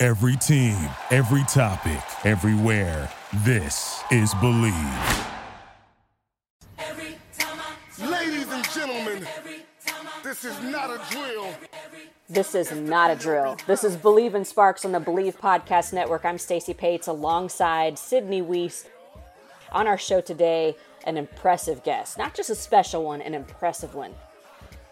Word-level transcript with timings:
Every 0.00 0.36
team, 0.36 0.76
every 1.10 1.42
topic, 1.48 1.98
everywhere. 2.24 3.10
This 3.38 4.00
is 4.12 4.32
Believe. 4.34 4.72
Ladies 7.98 8.48
and 8.48 8.70
gentlemen, 8.70 9.26
this 10.22 10.44
is 10.44 10.62
not 10.62 10.90
a 10.90 11.00
drill. 11.10 11.52
This 12.28 12.54
is 12.54 12.70
not 12.70 13.10
a 13.10 13.16
drill. 13.16 13.56
This 13.66 13.82
is 13.82 13.96
Believe 13.96 14.36
in 14.36 14.44
Sparks 14.44 14.84
on 14.84 14.92
the 14.92 15.00
Believe 15.00 15.36
Podcast 15.36 15.92
Network. 15.92 16.24
I'm 16.24 16.38
Stacey 16.38 16.74
Dales 16.74 17.08
alongside 17.08 17.98
Sydney 17.98 18.40
Wiese. 18.40 18.86
On 19.72 19.88
our 19.88 19.98
show 19.98 20.20
today, 20.20 20.76
an 21.08 21.16
impressive 21.16 21.82
guest. 21.82 22.18
Not 22.18 22.34
just 22.34 22.50
a 22.50 22.54
special 22.54 23.02
one, 23.02 23.20
an 23.20 23.34
impressive 23.34 23.96
one. 23.96 24.14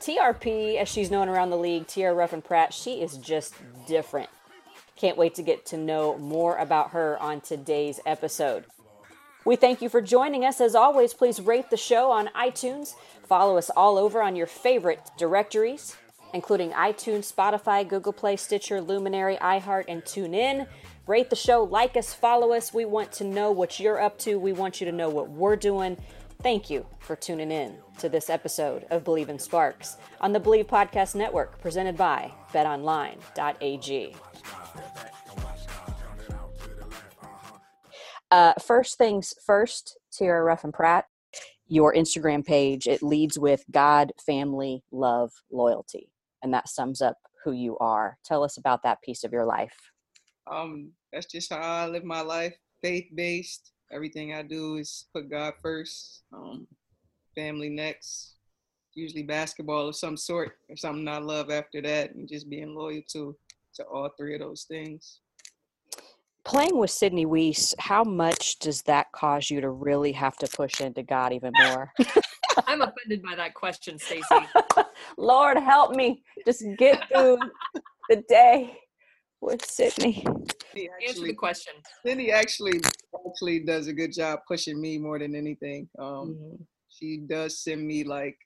TRP, 0.00 0.78
as 0.78 0.88
she's 0.88 1.12
known 1.12 1.28
around 1.28 1.50
the 1.50 1.56
league, 1.56 1.86
Tierra 1.86 2.12
Ruffin 2.12 2.42
Pratt, 2.42 2.74
she 2.74 3.00
is 3.02 3.18
just 3.18 3.54
different. 3.86 4.30
Can't 4.96 5.18
wait 5.18 5.34
to 5.34 5.42
get 5.42 5.66
to 5.66 5.76
know 5.76 6.16
more 6.18 6.56
about 6.56 6.90
her 6.90 7.18
on 7.18 7.40
today's 7.42 8.00
episode. 8.06 8.64
We 9.44 9.54
thank 9.54 9.80
you 9.80 9.88
for 9.88 10.00
joining 10.00 10.44
us. 10.44 10.60
As 10.60 10.74
always, 10.74 11.14
please 11.14 11.40
rate 11.40 11.70
the 11.70 11.76
show 11.76 12.10
on 12.10 12.28
iTunes. 12.28 12.94
Follow 13.28 13.56
us 13.58 13.70
all 13.70 13.98
over 13.98 14.22
on 14.22 14.34
your 14.34 14.46
favorite 14.46 15.00
directories, 15.18 15.96
including 16.34 16.72
iTunes, 16.72 17.32
Spotify, 17.32 17.86
Google 17.86 18.12
Play, 18.12 18.36
Stitcher, 18.36 18.80
Luminary, 18.80 19.36
iHeart, 19.36 19.84
and 19.86 20.02
TuneIn. 20.02 20.66
Rate 21.06 21.30
the 21.30 21.36
show, 21.36 21.62
like 21.62 21.96
us, 21.96 22.12
follow 22.12 22.52
us. 22.52 22.74
We 22.74 22.84
want 22.84 23.12
to 23.12 23.24
know 23.24 23.52
what 23.52 23.78
you're 23.78 24.00
up 24.00 24.18
to. 24.20 24.36
We 24.36 24.52
want 24.52 24.80
you 24.80 24.86
to 24.86 24.92
know 24.92 25.08
what 25.08 25.30
we're 25.30 25.54
doing. 25.54 25.96
Thank 26.42 26.68
you 26.68 26.86
for 26.98 27.14
tuning 27.14 27.52
in 27.52 27.76
to 27.98 28.08
this 28.08 28.28
episode 28.28 28.86
of 28.90 29.04
Believe 29.04 29.28
in 29.28 29.38
Sparks 29.38 29.96
on 30.20 30.32
the 30.32 30.40
Believe 30.40 30.66
Podcast 30.66 31.14
Network, 31.14 31.60
presented 31.60 31.96
by 31.96 32.32
betonline.ag. 32.52 34.16
Uh, 38.30 38.52
first 38.60 38.98
things 38.98 39.34
first, 39.44 39.98
Tierra 40.12 40.42
Ruffin 40.42 40.72
Pratt, 40.72 41.06
your 41.68 41.94
Instagram 41.94 42.44
page, 42.44 42.86
it 42.86 43.02
leads 43.02 43.38
with 43.38 43.64
God, 43.70 44.12
family, 44.24 44.82
love, 44.90 45.32
loyalty. 45.50 46.10
And 46.42 46.52
that 46.52 46.68
sums 46.68 47.00
up 47.00 47.18
who 47.44 47.52
you 47.52 47.78
are. 47.78 48.18
Tell 48.24 48.42
us 48.42 48.56
about 48.56 48.82
that 48.82 49.00
piece 49.02 49.24
of 49.24 49.32
your 49.32 49.44
life. 49.44 49.92
Um, 50.50 50.92
that's 51.12 51.26
just 51.26 51.52
how 51.52 51.60
I 51.60 51.86
live 51.86 52.04
my 52.04 52.20
life, 52.20 52.54
faith 52.82 53.06
based. 53.14 53.72
Everything 53.92 54.34
I 54.34 54.42
do 54.42 54.76
is 54.76 55.06
put 55.14 55.30
God 55.30 55.54
first, 55.62 56.22
um, 56.32 56.66
family 57.34 57.68
next, 57.68 58.34
usually 58.94 59.22
basketball 59.22 59.88
of 59.88 59.96
some 59.96 60.16
sort 60.16 60.58
or 60.68 60.76
something 60.76 61.06
I 61.06 61.18
love 61.18 61.50
after 61.50 61.80
that, 61.82 62.14
and 62.14 62.28
just 62.28 62.50
being 62.50 62.74
loyal 62.74 63.02
to 63.12 63.36
to 63.76 63.84
all 63.84 64.10
three 64.16 64.34
of 64.34 64.40
those 64.40 64.64
things. 64.64 65.20
Playing 66.44 66.78
with 66.78 66.90
Sydney 66.90 67.26
Wiese, 67.26 67.74
how 67.78 68.04
much 68.04 68.58
does 68.60 68.82
that 68.82 69.10
cause 69.12 69.50
you 69.50 69.60
to 69.60 69.70
really 69.70 70.12
have 70.12 70.36
to 70.36 70.46
push 70.46 70.80
into 70.80 71.02
God 71.02 71.32
even 71.32 71.52
more? 71.60 71.92
I'm 72.68 72.82
offended 72.82 73.22
by 73.22 73.34
that 73.34 73.54
question, 73.54 73.98
Stacey. 73.98 74.46
Lord 75.18 75.58
help 75.58 75.94
me 75.94 76.22
just 76.46 76.64
get 76.78 77.02
through 77.12 77.38
the 78.08 78.22
day 78.28 78.78
with 79.40 79.64
Sydney. 79.64 80.24
Sydney 80.72 80.90
Answer 81.06 81.22
the 81.22 81.34
question. 81.34 81.74
Sydney 82.04 82.30
actually 82.30 82.80
actually 83.28 83.60
does 83.60 83.88
a 83.88 83.92
good 83.92 84.12
job 84.12 84.40
pushing 84.46 84.80
me 84.80 84.98
more 84.98 85.18
than 85.18 85.34
anything. 85.34 85.88
Um, 85.98 86.36
Mm-hmm. 86.38 86.62
She 86.98 87.18
does 87.18 87.58
send 87.58 87.86
me 87.86 88.04
like 88.04 88.36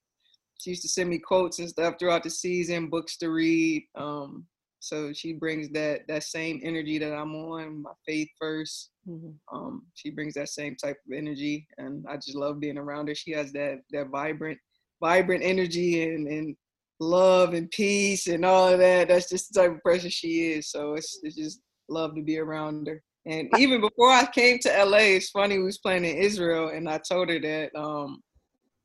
she 0.61 0.71
used 0.71 0.83
to 0.83 0.89
send 0.89 1.09
me 1.09 1.19
quotes 1.19 1.59
and 1.59 1.69
stuff 1.69 1.95
throughout 1.99 2.23
the 2.23 2.31
season, 2.31 2.91
books 2.91 3.17
to 3.19 3.31
read. 3.31 3.85
Um, 3.95 4.45
so 4.81 5.13
she 5.13 5.33
brings 5.33 5.69
that 5.71 6.07
that 6.09 6.25
same 6.25 6.61
energy 6.65 6.99
that 6.99 7.13
I'm 7.15 7.35
on, 7.35 7.83
my 7.83 7.93
faith 8.07 8.29
1st 8.43 8.91
Mhm. 9.09 9.35
Um, 9.53 9.87
she 9.95 10.11
brings 10.11 10.35
that 10.35 10.49
same 10.49 10.77
type 10.77 10.97
of 11.07 11.13
energy, 11.13 11.67
and 11.79 12.05
I 12.09 12.17
just 12.17 12.35
love 12.35 12.61
being 12.61 12.79
around 12.79 13.09
her. 13.09 13.15
She 13.15 13.33
has 13.33 13.53
that 13.53 13.81
that 13.91 14.09
vibrant, 14.09 14.59
vibrant 15.01 15.43
energy 15.43 16.03
and 16.03 16.29
and 16.29 16.57
love 17.01 17.55
and 17.55 17.71
peace 17.71 18.27
and 18.27 18.45
all 18.45 18.69
of 18.69 18.79
that. 18.79 19.09
That's 19.09 19.29
just 19.29 19.53
the 19.53 19.61
type 19.61 19.73
of 19.73 19.83
person 19.83 20.11
she 20.11 20.53
is. 20.53 20.71
So 20.71 20.95
it's 20.95 21.19
it's 21.23 21.37
just 21.37 21.61
love 21.89 22.15
to 22.15 22.23
be 22.23 22.39
around 22.39 22.87
her. 22.87 23.03
And 23.27 23.49
even 23.59 23.81
before 23.81 24.11
I 24.11 24.27
came 24.27 24.59
to 24.61 24.85
LA, 24.85 25.17
it's 25.17 25.31
funny 25.31 25.59
we 25.59 25.65
was 25.65 25.79
playing 25.79 26.05
in 26.05 26.17
Israel, 26.17 26.69
and 26.69 26.89
I 26.89 26.99
told 26.99 27.31
her 27.31 27.41
that 27.41 27.75
um 27.75 28.23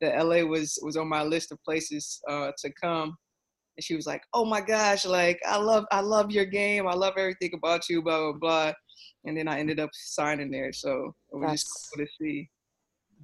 that 0.00 0.16
LA 0.24 0.42
was 0.42 0.78
was 0.82 0.96
on 0.96 1.08
my 1.08 1.22
list 1.22 1.52
of 1.52 1.62
places 1.62 2.20
uh, 2.28 2.52
to 2.58 2.72
come, 2.72 3.16
and 3.76 3.84
she 3.84 3.94
was 3.94 4.06
like, 4.06 4.22
"Oh 4.32 4.44
my 4.44 4.60
gosh, 4.60 5.04
like 5.04 5.40
I 5.46 5.56
love 5.56 5.84
I 5.90 6.00
love 6.00 6.30
your 6.30 6.44
game. 6.46 6.86
I 6.88 6.94
love 6.94 7.14
everything 7.16 7.52
about 7.54 7.88
you." 7.88 8.02
Blah 8.02 8.32
blah 8.32 8.38
blah. 8.38 8.72
And 9.24 9.36
then 9.36 9.48
I 9.48 9.58
ended 9.58 9.80
up 9.80 9.90
signing 9.92 10.50
there, 10.50 10.72
so 10.72 11.14
it 11.32 11.36
was 11.36 11.52
just 11.52 11.90
cool 11.96 12.04
to 12.04 12.10
see. 12.20 12.48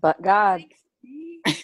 But 0.00 0.20
God, 0.20 0.62
but 1.44 1.54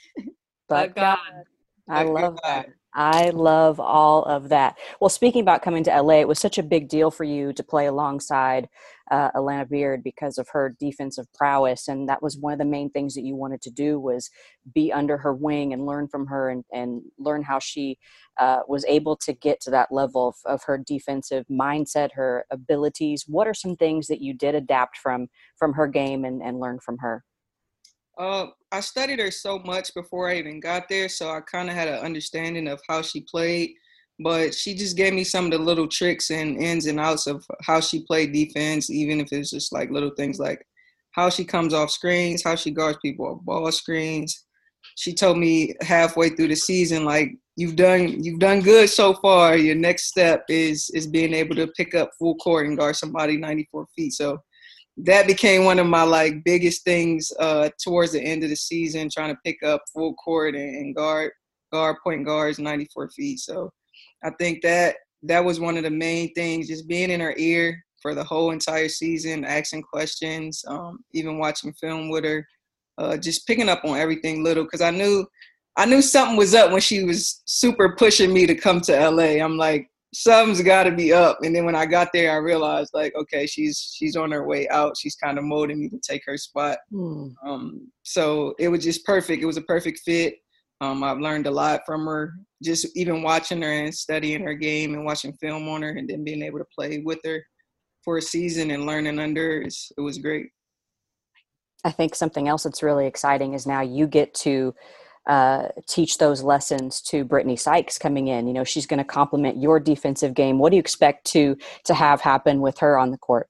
But 0.68 0.94
God. 0.94 1.18
God. 1.18 1.44
I 1.90 2.04
But 2.04 2.12
love 2.12 2.34
God. 2.34 2.40
that. 2.44 2.66
I 2.98 3.30
love 3.30 3.78
all 3.78 4.24
of 4.24 4.48
that. 4.48 4.76
Well, 5.00 5.08
speaking 5.08 5.40
about 5.40 5.62
coming 5.62 5.84
to 5.84 6.02
LA, 6.02 6.14
it 6.14 6.26
was 6.26 6.40
such 6.40 6.58
a 6.58 6.64
big 6.64 6.88
deal 6.88 7.12
for 7.12 7.22
you 7.22 7.52
to 7.52 7.62
play 7.62 7.86
alongside 7.86 8.68
uh, 9.08 9.30
Alana 9.36 9.70
Beard 9.70 10.02
because 10.02 10.36
of 10.36 10.48
her 10.50 10.74
defensive 10.80 11.32
prowess, 11.32 11.86
and 11.86 12.08
that 12.08 12.24
was 12.24 12.36
one 12.36 12.52
of 12.52 12.58
the 12.58 12.64
main 12.64 12.90
things 12.90 13.14
that 13.14 13.22
you 13.22 13.36
wanted 13.36 13.62
to 13.62 13.70
do 13.70 14.00
was 14.00 14.30
be 14.74 14.92
under 14.92 15.16
her 15.16 15.32
wing 15.32 15.72
and 15.72 15.86
learn 15.86 16.08
from 16.08 16.26
her 16.26 16.50
and, 16.50 16.64
and 16.72 17.02
learn 17.20 17.44
how 17.44 17.60
she 17.60 17.98
uh, 18.40 18.62
was 18.66 18.84
able 18.86 19.14
to 19.18 19.32
get 19.32 19.60
to 19.60 19.70
that 19.70 19.92
level 19.92 20.28
of, 20.28 20.34
of 20.44 20.64
her 20.64 20.76
defensive 20.76 21.46
mindset, 21.48 22.08
her 22.14 22.46
abilities. 22.50 23.26
What 23.28 23.46
are 23.46 23.54
some 23.54 23.76
things 23.76 24.08
that 24.08 24.20
you 24.20 24.34
did 24.34 24.56
adapt 24.56 24.96
from 24.96 25.28
from 25.56 25.74
her 25.74 25.86
game 25.86 26.24
and, 26.24 26.42
and 26.42 26.58
learn 26.58 26.80
from 26.80 26.98
her? 26.98 27.22
Uh, 28.18 28.48
I 28.70 28.80
studied 28.80 29.18
her 29.18 29.30
so 29.30 29.58
much 29.60 29.94
before 29.94 30.28
I 30.28 30.36
even 30.36 30.60
got 30.60 30.88
there, 30.88 31.08
so 31.08 31.30
I 31.30 31.40
kind 31.40 31.70
of 31.70 31.74
had 31.74 31.88
an 31.88 32.00
understanding 32.00 32.68
of 32.68 32.80
how 32.88 33.02
she 33.02 33.22
played. 33.22 33.74
But 34.20 34.54
she 34.54 34.74
just 34.74 34.96
gave 34.96 35.14
me 35.14 35.24
some 35.24 35.46
of 35.46 35.52
the 35.52 35.58
little 35.58 35.86
tricks 35.86 36.30
and 36.30 36.60
ins 36.60 36.86
and 36.86 36.98
outs 36.98 37.26
of 37.26 37.44
how 37.62 37.80
she 37.80 38.04
played 38.04 38.32
defense, 38.32 38.90
even 38.90 39.20
if 39.20 39.32
it's 39.32 39.50
just 39.50 39.72
like 39.72 39.90
little 39.90 40.10
things 40.16 40.38
like 40.38 40.66
how 41.12 41.30
she 41.30 41.44
comes 41.44 41.72
off 41.72 41.90
screens, 41.90 42.42
how 42.42 42.56
she 42.56 42.70
guards 42.70 42.98
people 43.00 43.26
off 43.26 43.44
ball 43.44 43.70
screens. 43.72 44.44
She 44.96 45.14
told 45.14 45.38
me 45.38 45.74
halfway 45.80 46.30
through 46.30 46.48
the 46.48 46.56
season, 46.56 47.04
like 47.04 47.32
you've 47.56 47.76
done 47.76 48.22
you've 48.22 48.40
done 48.40 48.60
good 48.60 48.90
so 48.90 49.14
far. 49.14 49.56
Your 49.56 49.76
next 49.76 50.06
step 50.06 50.44
is 50.48 50.90
is 50.94 51.06
being 51.06 51.32
able 51.32 51.54
to 51.56 51.68
pick 51.68 51.94
up 51.94 52.10
full 52.18 52.34
court 52.36 52.66
and 52.66 52.76
guard 52.76 52.96
somebody 52.96 53.36
94 53.36 53.86
feet. 53.96 54.12
So 54.12 54.38
that 55.04 55.26
became 55.26 55.64
one 55.64 55.78
of 55.78 55.86
my 55.86 56.02
like 56.02 56.42
biggest 56.44 56.84
things 56.84 57.32
uh, 57.38 57.68
towards 57.82 58.12
the 58.12 58.20
end 58.20 58.42
of 58.42 58.50
the 58.50 58.56
season, 58.56 59.08
trying 59.08 59.34
to 59.34 59.40
pick 59.44 59.62
up 59.62 59.82
full 59.92 60.14
court 60.14 60.54
and, 60.54 60.94
guard 60.94 61.32
guard 61.72 61.96
point 62.02 62.24
guards 62.24 62.58
94 62.58 63.10
feet. 63.10 63.38
So 63.38 63.70
I 64.24 64.30
think 64.38 64.62
that 64.62 64.96
that 65.22 65.44
was 65.44 65.60
one 65.60 65.76
of 65.76 65.84
the 65.84 65.90
main 65.90 66.32
things, 66.34 66.68
just 66.68 66.88
being 66.88 67.10
in 67.10 67.20
her 67.20 67.34
ear 67.36 67.78
for 68.00 68.14
the 68.14 68.24
whole 68.24 68.50
entire 68.50 68.88
season, 68.88 69.44
asking 69.44 69.82
questions, 69.82 70.64
um, 70.66 71.00
even 71.12 71.38
watching 71.38 71.72
film 71.74 72.08
with 72.10 72.24
her, 72.24 72.46
uh, 72.96 73.16
just 73.16 73.46
picking 73.46 73.68
up 73.68 73.84
on 73.84 73.98
everything 73.98 74.42
little 74.42 74.64
because 74.64 74.80
I 74.80 74.90
knew 74.90 75.26
I 75.76 75.84
knew 75.84 76.02
something 76.02 76.36
was 76.36 76.54
up 76.54 76.72
when 76.72 76.80
she 76.80 77.04
was 77.04 77.40
super 77.46 77.94
pushing 77.94 78.32
me 78.32 78.46
to 78.46 78.54
come 78.56 78.80
to 78.82 79.10
LA. 79.10 79.44
I'm 79.44 79.56
like, 79.56 79.88
something's 80.14 80.62
got 80.62 80.84
to 80.84 80.92
be 80.92 81.12
up. 81.12 81.38
And 81.42 81.54
then 81.54 81.64
when 81.64 81.74
I 81.74 81.86
got 81.86 82.08
there, 82.12 82.32
I 82.32 82.36
realized 82.36 82.90
like, 82.94 83.14
okay, 83.14 83.46
she's 83.46 83.92
she's 83.94 84.16
on 84.16 84.32
her 84.32 84.46
way 84.46 84.68
out. 84.68 84.96
She's 84.96 85.16
kind 85.16 85.38
of 85.38 85.44
molding 85.44 85.80
me 85.80 85.88
to 85.90 85.98
take 85.98 86.22
her 86.26 86.36
spot. 86.36 86.78
Um, 87.46 87.90
so 88.02 88.54
it 88.58 88.68
was 88.68 88.82
just 88.82 89.04
perfect. 89.04 89.42
It 89.42 89.46
was 89.46 89.56
a 89.56 89.62
perfect 89.62 90.00
fit. 90.04 90.36
Um, 90.80 91.02
I've 91.02 91.18
learned 91.18 91.46
a 91.46 91.50
lot 91.50 91.80
from 91.84 92.06
her, 92.06 92.34
just 92.62 92.86
even 92.96 93.22
watching 93.22 93.60
her 93.62 93.72
and 93.72 93.94
studying 93.94 94.44
her 94.44 94.54
game 94.54 94.94
and 94.94 95.04
watching 95.04 95.32
film 95.34 95.68
on 95.68 95.82
her, 95.82 95.90
and 95.90 96.08
then 96.08 96.22
being 96.22 96.42
able 96.42 96.60
to 96.60 96.66
play 96.72 97.02
with 97.04 97.18
her 97.24 97.44
for 98.04 98.18
a 98.18 98.22
season 98.22 98.70
and 98.70 98.86
learning 98.86 99.18
under 99.18 99.60
her. 99.60 99.62
It 99.62 100.00
was 100.00 100.18
great. 100.18 100.46
I 101.84 101.90
think 101.90 102.14
something 102.14 102.48
else 102.48 102.62
that's 102.62 102.82
really 102.82 103.06
exciting 103.06 103.54
is 103.54 103.66
now 103.66 103.80
you 103.80 104.06
get 104.06 104.34
to 104.34 104.74
uh, 105.28 105.68
teach 105.86 106.18
those 106.18 106.42
lessons 106.42 107.00
to 107.02 107.24
Brittney 107.24 107.58
Sykes 107.58 107.98
coming 107.98 108.28
in? 108.28 108.46
You 108.46 108.54
know, 108.54 108.64
she's 108.64 108.86
going 108.86 108.98
to 108.98 109.04
complement 109.04 109.60
your 109.60 109.78
defensive 109.78 110.34
game. 110.34 110.58
What 110.58 110.70
do 110.70 110.76
you 110.76 110.80
expect 110.80 111.26
to 111.32 111.56
to 111.84 111.94
have 111.94 112.20
happen 112.20 112.60
with 112.60 112.78
her 112.78 112.98
on 112.98 113.10
the 113.10 113.18
court? 113.18 113.48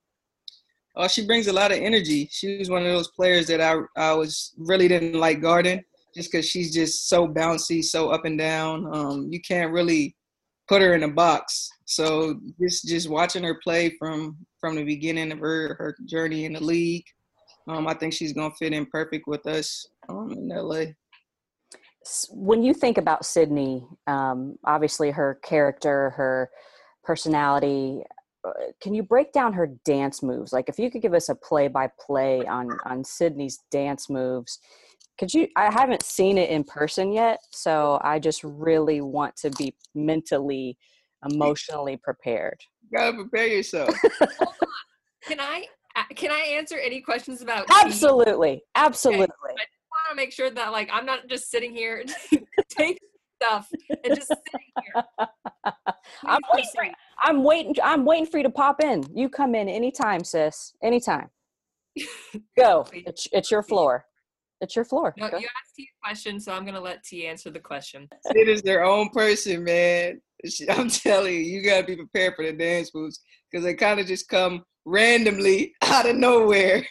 Oh, 0.97 1.07
she 1.07 1.25
brings 1.25 1.47
a 1.47 1.53
lot 1.53 1.71
of 1.71 1.79
energy. 1.79 2.29
She 2.31 2.59
was 2.59 2.69
one 2.69 2.85
of 2.85 2.93
those 2.93 3.09
players 3.09 3.47
that 3.47 3.61
I 3.61 3.77
I 3.97 4.13
was 4.15 4.55
really 4.59 4.89
didn't 4.89 5.15
like 5.15 5.41
guarding 5.41 5.83
just 6.15 6.33
because 6.33 6.49
she's 6.49 6.75
just 6.75 7.09
so 7.09 7.29
bouncy, 7.29 7.85
so 7.85 8.09
up 8.11 8.25
and 8.25 8.37
down. 8.37 8.89
Um, 8.93 9.29
you 9.31 9.41
can't 9.41 9.73
really 9.73 10.17
put 10.69 10.83
her 10.83 10.95
in 10.95 11.05
a 11.05 11.09
box. 11.09 11.71
So 11.85 12.41
just 12.61 12.87
just 12.87 13.09
watching 13.09 13.45
her 13.45 13.59
play 13.63 13.97
from 13.99 14.37
from 14.61 14.77
the 14.77 14.85
beginning 14.85 15.33
of 15.33 15.39
her 15.39 15.75
her 15.75 15.97
journey 16.07 16.45
in 16.45 16.53
the 16.53 16.63
league, 16.63 17.05
um, 17.69 17.87
I 17.87 17.95
think 17.95 18.13
she's 18.13 18.33
gonna 18.33 18.55
fit 18.59 18.73
in 18.73 18.87
perfect 18.87 19.27
with 19.27 19.47
us 19.47 19.87
um, 20.09 20.33
in 20.33 20.49
LA. 20.49 20.87
When 22.31 22.63
you 22.63 22.75
think 22.75 22.99
about 22.99 23.25
Sydney, 23.25 23.87
um, 24.07 24.59
obviously 24.65 25.11
her 25.11 25.39
character, 25.43 26.11
her 26.11 26.51
personality, 27.05 28.03
uh, 28.45 28.53
can 28.81 28.95
you 28.95 29.03
break 29.03 29.33
down 29.33 29.53
her 29.53 29.67
dance 29.85 30.23
moves? 30.23 30.53
Like 30.53 30.69
if 30.69 30.79
you 30.79 30.91
could 30.91 31.03
give 31.03 31.15
us 31.15 31.29
a 31.29 31.35
play 31.35 31.69
by 31.69 31.91
play 31.99 32.47
on 32.47 32.79
on 32.85 33.05
Sydney's 33.05 33.59
dance 33.71 34.09
moves, 34.09 34.59
could 35.19 35.35
you 35.35 35.49
I 35.57 35.73
haven't 35.73 36.03
seen 36.03 36.39
it 36.39 36.51
in 36.51 36.65
person 36.65 37.13
yet, 37.13 37.41
so 37.51 38.01
I 38.03 38.19
just 38.19 38.43
really 38.45 39.01
want 39.01 39.37
to 39.37 39.51
be 39.51 39.75
mentally 39.95 40.79
emotionally 41.29 41.97
prepared. 41.97 42.61
You 42.83 42.99
gotta 42.99 43.17
prepare 43.17 43.49
yourself. 43.49 43.91
can 45.25 45.41
I 45.41 45.67
can 46.15 46.31
I 46.31 46.41
answer 46.57 46.79
any 46.79 47.01
questions 47.01 47.43
about 47.43 47.67
Absolutely. 47.71 48.63
Absolutely. 48.75 49.25
Okay. 49.25 49.65
I 49.99 50.11
want 50.11 50.19
to 50.19 50.23
make 50.23 50.33
sure 50.33 50.51
that 50.51 50.73
like 50.73 50.89
I'm 50.93 51.07
not 51.07 51.29
just 51.29 51.51
sitting 51.51 51.75
here 51.75 52.05
taking 52.69 52.99
stuff 53.43 53.69
and 54.05 54.15
just 54.15 54.29
sitting 54.29 54.67
here. 54.83 55.05
I'm 56.25 56.41
waiting, 56.53 56.71
for, 56.75 56.85
I'm 57.23 57.45
waiting. 57.45 57.75
I'm 57.83 58.05
waiting 58.05 58.27
for 58.27 58.39
you 58.39 58.45
to 58.45 58.51
pop 58.51 58.83
in. 58.83 59.05
You 59.15 59.29
come 59.29 59.55
in 59.55 59.69
anytime, 59.69 60.25
sis. 60.25 60.73
Anytime. 60.83 61.29
Go. 62.59 62.87
It's 62.93 63.27
it's 63.33 63.51
your 63.51 63.63
floor. 63.63 64.05
It's 64.61 64.75
your 64.75 64.85
floor. 64.85 65.15
No, 65.17 65.29
Go. 65.31 65.39
you 65.39 65.47
asked 65.47 65.75
T 65.77 65.83
a 65.85 66.07
question, 66.07 66.41
so 66.41 66.53
I'm 66.53 66.65
gonna 66.65 66.81
let 66.81 67.03
T 67.05 67.27
answer 67.27 67.51
the 67.51 67.61
question. 67.61 68.09
It 68.27 68.49
is 68.49 68.63
their 68.63 68.85
own 68.85 69.11
person, 69.11 69.65
man. 69.65 70.21
I'm 70.71 70.89
telling 70.89 71.35
you, 71.35 71.41
you 71.41 71.63
gotta 71.63 71.87
be 71.87 71.97
prepared 71.97 72.35
for 72.37 72.45
the 72.45 72.53
dance 72.53 72.95
moves 72.95 73.21
because 73.51 73.65
they 73.65 73.75
kind 73.75 73.99
of 73.99 74.07
just 74.07 74.29
come 74.29 74.65
randomly 74.85 75.75
out 75.83 76.09
of 76.09 76.17
nowhere. 76.17 76.87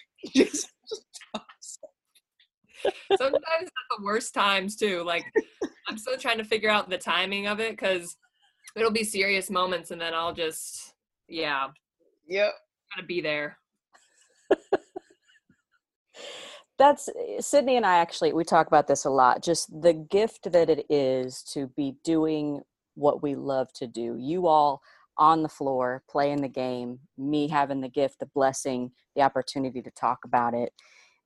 Sometimes 3.18 3.42
at 3.42 3.98
the 3.98 4.04
worst 4.04 4.34
times 4.34 4.76
too. 4.76 5.04
Like 5.04 5.26
I'm 5.88 5.98
still 5.98 6.18
trying 6.18 6.38
to 6.38 6.44
figure 6.44 6.70
out 6.70 6.90
the 6.90 6.98
timing 6.98 7.48
of 7.48 7.60
it 7.60 7.72
because 7.72 8.18
it'll 8.76 8.92
be 8.92 9.04
serious 9.04 9.50
moments 9.50 9.92
and 9.92 10.00
then 10.00 10.14
I'll 10.14 10.34
just 10.34 10.94
yeah. 11.28 11.68
Yep. 12.28 12.54
Gotta 12.96 13.08
be 13.08 13.22
there. 13.22 13.58
That's 16.78 17.10
eh, 17.10 17.40
Sydney 17.42 17.78
and 17.78 17.86
I 17.86 17.98
actually 17.98 18.34
we 18.34 18.44
talk 18.44 18.68
about 18.68 18.88
this 18.88 19.06
a 19.06 19.10
lot. 19.10 19.44
Just 19.44 19.70
the 19.82 19.94
gift 19.94 20.52
that 20.52 20.70
it 20.70 20.86
is 20.90 21.44
to 21.54 21.68
be 21.76 21.96
doing 22.04 22.62
what 22.96 23.22
we 23.24 23.36
love 23.36 23.72
to 23.74 23.88
do. 23.88 24.16
You 24.20 24.48
all 24.48 24.82
on 25.18 25.42
the 25.42 25.50
floor 25.50 26.04
playing 26.10 26.42
the 26.42 26.48
game, 26.48 27.00
me 27.18 27.48
having 27.48 27.82
the 27.82 27.90
gift, 27.90 28.20
the 28.20 28.28
blessing, 28.28 28.92
the 29.16 29.22
opportunity 29.22 29.82
to 29.82 29.92
talk 29.92 30.20
about 30.24 30.54
it, 30.54 30.72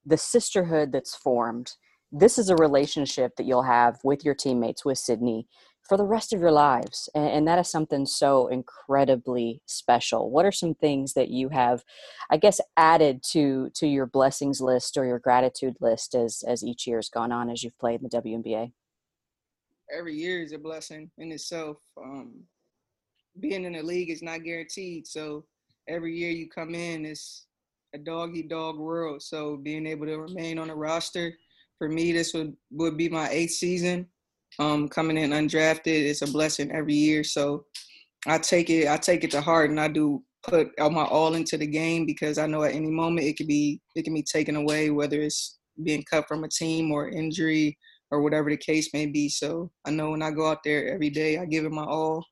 the 0.06 0.18
sisterhood 0.18 0.92
that's 0.92 1.16
formed. 1.16 1.74
This 2.12 2.38
is 2.38 2.50
a 2.50 2.56
relationship 2.56 3.36
that 3.38 3.46
you'll 3.46 3.64
have 3.64 4.00
with 4.04 4.26
your 4.26 4.36
teammates, 4.36 4.84
with 4.84 4.98
Sydney, 4.98 5.48
for 5.88 5.98
the 5.98 6.06
rest 6.06 6.34
of 6.34 6.40
your 6.40 6.52
lives. 6.52 7.10
And, 7.16 7.28
and, 7.28 7.48
that 7.48 7.60
is 7.60 7.70
something 7.70 8.06
so 8.06 8.48
incredibly 8.48 9.62
special. 9.66 10.30
What 10.30 10.46
are 10.46 10.52
some 10.52 10.74
things 10.74 11.14
that 11.14 11.30
you 11.30 11.50
have, 11.50 11.84
I 12.30 12.38
guess, 12.38 12.60
added 12.78 13.24
to 13.32 13.70
to 13.76 13.88
your 13.88 14.06
blessings 14.06 14.62
list 14.62 14.98
or 14.98 15.06
your 15.06 15.20
gratitude 15.20 15.76
list 15.82 16.16
as 16.16 16.44
as 16.48 16.64
each 16.64 16.88
year's 16.88 17.10
gone 17.10 17.32
on 17.32 17.50
as 17.50 17.64
you've 17.64 17.78
played 17.78 18.02
in 18.02 18.10
the 18.10 18.22
WNBA? 18.22 18.72
Every 19.98 20.16
year 20.16 20.42
is 20.42 20.54
a 20.54 20.58
blessing 20.58 21.12
in 21.18 21.32
itself. 21.32 21.78
Um, 22.02 22.44
being 23.40 23.66
in 23.66 23.74
the 23.74 23.84
league 23.84 24.10
is 24.10 24.22
not 24.22 24.44
guaranteed, 24.44 25.08
so 25.08 25.46
every 25.88 26.16
year 26.16 26.32
you 26.32 26.50
come 26.50 26.76
in 26.76 27.06
is 27.06 27.46
a 27.94 27.98
dog 27.98 28.36
eat 28.36 28.50
dog 28.50 28.78
world. 28.78 29.22
So 29.22 29.58
being 29.58 29.86
able 29.86 30.06
to 30.06 30.18
remain 30.18 30.58
on 30.58 30.68
the 30.68 30.76
roster, 30.76 31.34
for 31.78 31.90
me, 31.90 32.12
this 32.12 32.34
would 32.34 32.56
would 32.72 32.98
be 32.98 33.10
my 33.10 33.30
eighth 33.30 33.52
season 33.52 34.08
um, 34.60 34.88
coming 34.88 35.18
in 35.18 35.32
undrafted 35.32 35.88
it's 35.88 36.22
a 36.22 36.28
blessing 36.28 36.72
every 36.72 36.94
year. 36.94 37.24
So 37.24 37.66
I 38.28 38.38
take 38.38 38.70
it, 38.70 38.88
I 38.88 38.98
take 38.98 39.24
it 39.24 39.32
to 39.32 39.42
heart, 39.42 39.70
and 39.70 39.80
I 39.80 39.88
do 39.88 40.24
put 40.44 40.70
all 40.80 40.90
my 40.90 41.04
all 41.04 41.36
into 41.36 41.58
the 41.58 41.68
game 41.68 42.06
because 42.06 42.38
I 42.38 42.48
know 42.48 42.64
at 42.64 42.74
any 42.74 42.90
moment 42.90 43.28
it 43.28 43.38
could 43.38 43.48
be 43.48 43.82
it 43.96 44.04
can 44.04 44.14
be 44.14 44.24
taken 44.24 44.56
away, 44.56 44.90
whether 44.90 45.20
it's 45.22 45.60
being 45.84 46.04
cut 46.10 46.28
from 46.28 46.44
a 46.44 46.50
team 46.50 46.92
or 46.92 47.10
injury 47.10 47.78
or 48.12 48.22
whatever 48.22 48.50
the 48.50 48.58
case 48.58 48.90
may 48.94 49.06
be. 49.06 49.30
So 49.30 49.72
I 49.86 49.92
know 49.92 50.12
when 50.12 50.22
I 50.22 50.32
go 50.32 50.48
out 50.48 50.60
there 50.64 50.94
every 50.94 51.10
day, 51.10 51.38
I 51.38 51.46
give 51.46 51.66
it 51.66 51.72
my 51.72 51.86
all. 51.86 52.26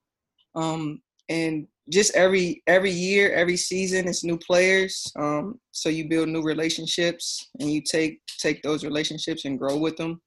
Um, 0.56 1.02
and 1.30 1.68
just 1.90 2.16
every 2.16 2.62
every 2.68 2.92
year, 2.92 3.32
every 3.34 3.58
season, 3.58 4.08
it's 4.08 4.24
new 4.24 4.38
players. 4.38 5.12
Um, 5.18 5.60
so 5.72 5.90
you 5.90 6.08
build 6.08 6.30
new 6.30 6.42
relationships, 6.42 7.50
and 7.60 7.72
you 7.72 7.82
take 7.82 8.20
take 8.40 8.62
those 8.62 8.84
relationships 8.84 9.46
and 9.46 9.60
grow 9.60 9.78
with 9.78 9.98
them. 9.98 10.22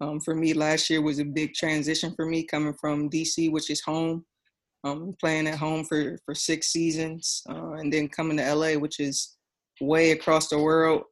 Um, 0.00 0.20
for 0.20 0.34
me, 0.34 0.54
last 0.54 0.90
year 0.90 1.00
was 1.00 1.18
a 1.20 1.24
big 1.24 1.54
transition 1.54 2.12
for 2.16 2.26
me 2.26 2.44
coming 2.44 2.74
from 2.80 3.08
DC, 3.08 3.50
which 3.52 3.70
is 3.70 3.80
home, 3.80 4.24
um, 4.82 5.14
playing 5.20 5.46
at 5.46 5.58
home 5.58 5.84
for, 5.84 6.18
for 6.24 6.34
six 6.34 6.68
seasons, 6.72 7.42
uh, 7.48 7.74
and 7.74 7.92
then 7.92 8.08
coming 8.08 8.36
to 8.36 8.54
LA, 8.54 8.72
which 8.72 8.98
is 8.98 9.36
way 9.80 10.10
across 10.10 10.48
the 10.48 10.58
world. 10.58 11.02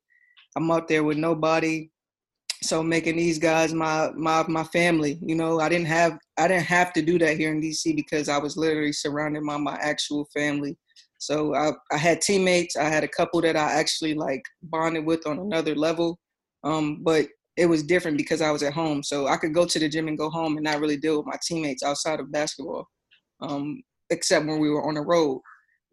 I'm 0.56 0.70
out 0.70 0.88
there 0.88 1.04
with 1.04 1.16
nobody, 1.16 1.90
so 2.62 2.82
making 2.82 3.16
these 3.16 3.38
guys 3.38 3.72
my 3.72 4.10
my 4.14 4.44
my 4.48 4.64
family. 4.64 5.18
You 5.20 5.34
know, 5.34 5.60
I 5.60 5.68
didn't 5.68 5.86
have 5.86 6.18
I 6.38 6.48
didn't 6.48 6.66
have 6.66 6.92
to 6.94 7.02
do 7.02 7.18
that 7.18 7.36
here 7.36 7.52
in 7.52 7.60
DC 7.60 7.94
because 7.96 8.28
I 8.28 8.38
was 8.38 8.56
literally 8.56 8.92
surrounded 8.92 9.44
by 9.44 9.56
my 9.56 9.76
actual 9.80 10.26
family. 10.32 10.76
So 11.18 11.54
I, 11.54 11.70
I 11.92 11.98
had 11.98 12.20
teammates. 12.20 12.76
I 12.76 12.84
had 12.84 13.04
a 13.04 13.08
couple 13.08 13.40
that 13.42 13.56
I 13.56 13.72
actually 13.74 14.14
like 14.14 14.42
bonded 14.64 15.04
with 15.04 15.26
on 15.26 15.38
another 15.38 15.74
level. 15.74 16.18
Um, 16.64 17.02
but 17.02 17.28
it 17.56 17.66
was 17.66 17.82
different 17.82 18.16
because 18.16 18.40
I 18.40 18.50
was 18.50 18.62
at 18.62 18.72
home. 18.72 19.02
So 19.02 19.26
I 19.26 19.36
could 19.36 19.54
go 19.54 19.64
to 19.64 19.78
the 19.78 19.88
gym 19.88 20.08
and 20.08 20.18
go 20.18 20.30
home 20.30 20.56
and 20.56 20.64
not 20.64 20.80
really 20.80 20.96
deal 20.96 21.18
with 21.18 21.26
my 21.26 21.36
teammates 21.46 21.82
outside 21.82 22.18
of 22.18 22.32
basketball, 22.32 22.88
um, 23.40 23.82
except 24.10 24.46
when 24.46 24.58
we 24.58 24.70
were 24.70 24.86
on 24.86 24.94
the 24.94 25.02
road. 25.02 25.40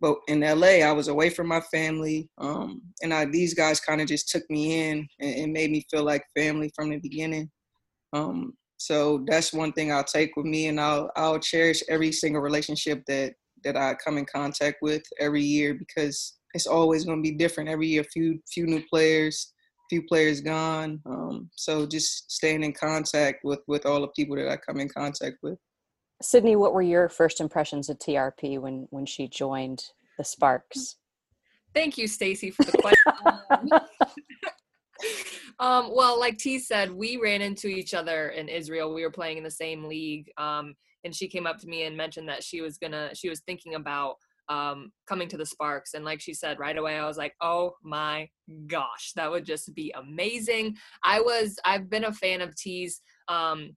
But 0.01 0.15
in 0.27 0.41
LA, 0.41 0.85
I 0.87 0.91
was 0.91 1.09
away 1.09 1.29
from 1.29 1.47
my 1.47 1.59
family, 1.59 2.29
um, 2.37 2.81
and 3.01 3.13
I, 3.13 3.25
these 3.25 3.53
guys 3.53 3.79
kind 3.79 3.99
of 3.99 4.07
just 4.07 4.29
took 4.29 4.44
me 4.49 4.89
in 4.89 5.07
and, 5.19 5.35
and, 5.35 5.53
made 5.53 5.71
me 5.71 5.85
feel 5.91 6.03
like 6.03 6.23
family 6.37 6.71
from 6.73 6.89
the 6.89 6.97
beginning. 6.97 7.49
Um, 8.13 8.53
so 8.77 9.25
that's 9.27 9.51
one 9.51 9.73
thing 9.73 9.91
I'll 9.91 10.06
take 10.06 10.35
with 10.37 10.45
me, 10.45 10.68
and 10.68 10.79
I'll 10.79 11.11
I'll 11.18 11.39
cherish 11.39 11.83
every 11.89 12.13
single 12.13 12.41
relationship 12.41 13.03
that 13.07 13.33
that 13.63 13.75
I 13.75 13.95
come 13.95 14.18
in 14.18 14.25
contact 14.25 14.77
with 14.81 15.03
every 15.19 15.44
year 15.44 15.73
because 15.73 16.37
it's 16.53 16.68
always 16.68 17.03
going 17.03 17.21
to 17.21 17.29
be 17.29 17.35
different 17.35 17.69
every 17.69 17.87
year. 17.87 18.03
Few 18.06 18.39
few 18.51 18.65
new 18.65 18.81
players, 18.89 19.53
few 19.89 20.03
players 20.03 20.41
gone. 20.41 21.01
Um, 21.06 21.49
so 21.56 21.85
just 21.85 22.31
staying 22.31 22.63
in 22.63 22.73
contact 22.73 23.39
with 23.44 23.59
with 23.68 23.85
all 23.85 24.01
the 24.01 24.07
people 24.09 24.35
that 24.37 24.49
I 24.49 24.57
come 24.57 24.79
in 24.79 24.89
contact 24.89 25.37
with. 25.44 25.57
Sydney, 26.21 26.56
what 26.56 26.73
were 26.73 26.81
your 26.81 27.09
first 27.09 27.40
impressions 27.40 27.90
of 27.90 27.97
TRP 27.99 28.59
when 28.59 28.88
when 28.92 29.06
she 29.06 29.28
joined 29.28 29.83
the 30.18 30.23
Sparks? 30.23 30.97
Thank 31.73 31.97
you, 31.97 32.07
Stacy, 32.07 32.52
for 32.52 32.64
the 32.64 32.78
question. 32.78 33.69
um, 35.59 35.92
well, 35.94 36.19
like 36.19 36.38
T 36.38 36.59
said, 36.59 36.92
we 36.92 37.18
ran 37.18 37.42
into 37.42 37.68
each 37.68 37.94
other 37.94 38.30
in 38.30 38.49
Israel. 38.49 38.94
We 38.94 39.04
were 39.04 39.11
playing 39.11 39.38
in 39.38 39.44
the 39.44 39.52
same 39.52 39.85
league, 39.85 40.30
um, 40.38 40.76
and 41.04 41.16
she 41.16 41.28
came 41.28 41.47
up 41.47 41.57
to 41.59 41.68
me 41.68 41.83
and 41.83 41.95
mentioned 41.95 42.28
that 42.28 42.44
she 42.44 42.61
was 42.61 42.78
gonna, 42.78 43.11
she 43.14 43.30
was 43.30 43.42
thinking 43.42 43.76
about 43.76 44.16
um, 44.49 44.92
coming 45.07 45.30
to 45.30 45.38
the 45.38 45.45
Sparks. 45.45 45.94
And 45.94 46.04
like 46.04 46.19
she 46.19 46.33
said, 46.33 46.59
right 46.59 46.78
away, 46.78 46.97
I 46.97 47.06
was 47.06 47.18
like, 47.18 47.35
oh 47.40 47.76
my 47.83 48.28
gosh, 48.68 49.14
that 49.16 49.30
would 49.30 49.45
just 49.45 49.73
be 49.76 49.94
amazing. 49.95 50.76
I 51.04 51.21
was, 51.21 51.57
I've 51.64 51.90
been 51.90 52.06
a 52.06 52.14
fan 52.14 52.42
of 52.42 52.56
T's 52.56 53.02
um, 53.28 53.76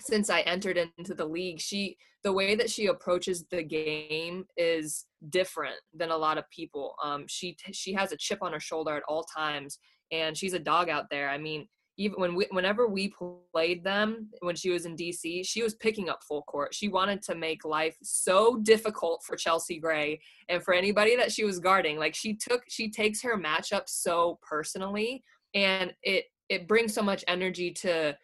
since 0.00 0.30
I 0.30 0.40
entered 0.40 0.78
into 0.98 1.14
the 1.14 1.24
league. 1.24 1.60
She, 1.60 1.96
the 2.22 2.32
way 2.32 2.54
that 2.54 2.70
she 2.70 2.86
approaches 2.86 3.44
the 3.50 3.62
game 3.62 4.44
is 4.56 5.06
different 5.28 5.76
than 5.92 6.10
a 6.10 6.16
lot 6.16 6.38
of 6.38 6.48
people. 6.50 6.94
Um, 7.02 7.24
she, 7.28 7.56
she 7.72 7.92
has 7.94 8.12
a 8.12 8.16
chip 8.16 8.38
on 8.42 8.52
her 8.52 8.60
shoulder 8.60 8.96
at 8.96 9.02
all 9.08 9.24
times 9.24 9.78
and 10.10 10.36
she's 10.36 10.54
a 10.54 10.58
dog 10.58 10.88
out 10.88 11.10
there. 11.10 11.28
I 11.28 11.38
mean, 11.38 11.68
even 11.96 12.20
when 12.20 12.34
we 12.34 12.46
whenever 12.50 12.88
we 12.88 13.12
played 13.52 13.84
them 13.84 14.28
when 14.40 14.56
she 14.56 14.70
was 14.70 14.84
in 14.84 14.96
DC, 14.96 15.46
she 15.46 15.62
was 15.62 15.74
picking 15.74 16.08
up 16.08 16.22
full 16.26 16.42
court. 16.42 16.74
She 16.74 16.88
wanted 16.88 17.22
to 17.22 17.34
make 17.34 17.64
life 17.64 17.96
so 18.02 18.58
difficult 18.62 19.22
for 19.24 19.36
Chelsea 19.36 19.78
Gray 19.78 20.20
and 20.48 20.62
for 20.62 20.74
anybody 20.74 21.16
that 21.16 21.30
she 21.30 21.44
was 21.44 21.60
guarding. 21.60 21.98
Like 21.98 22.14
she 22.14 22.34
took 22.34 22.62
she 22.68 22.90
takes 22.90 23.22
her 23.22 23.38
matchup 23.38 23.82
so 23.86 24.38
personally 24.42 25.22
and 25.54 25.92
it 26.02 26.24
it 26.48 26.66
brings 26.66 26.92
so 26.92 27.02
much 27.02 27.24
energy 27.28 27.70
to 27.70 28.16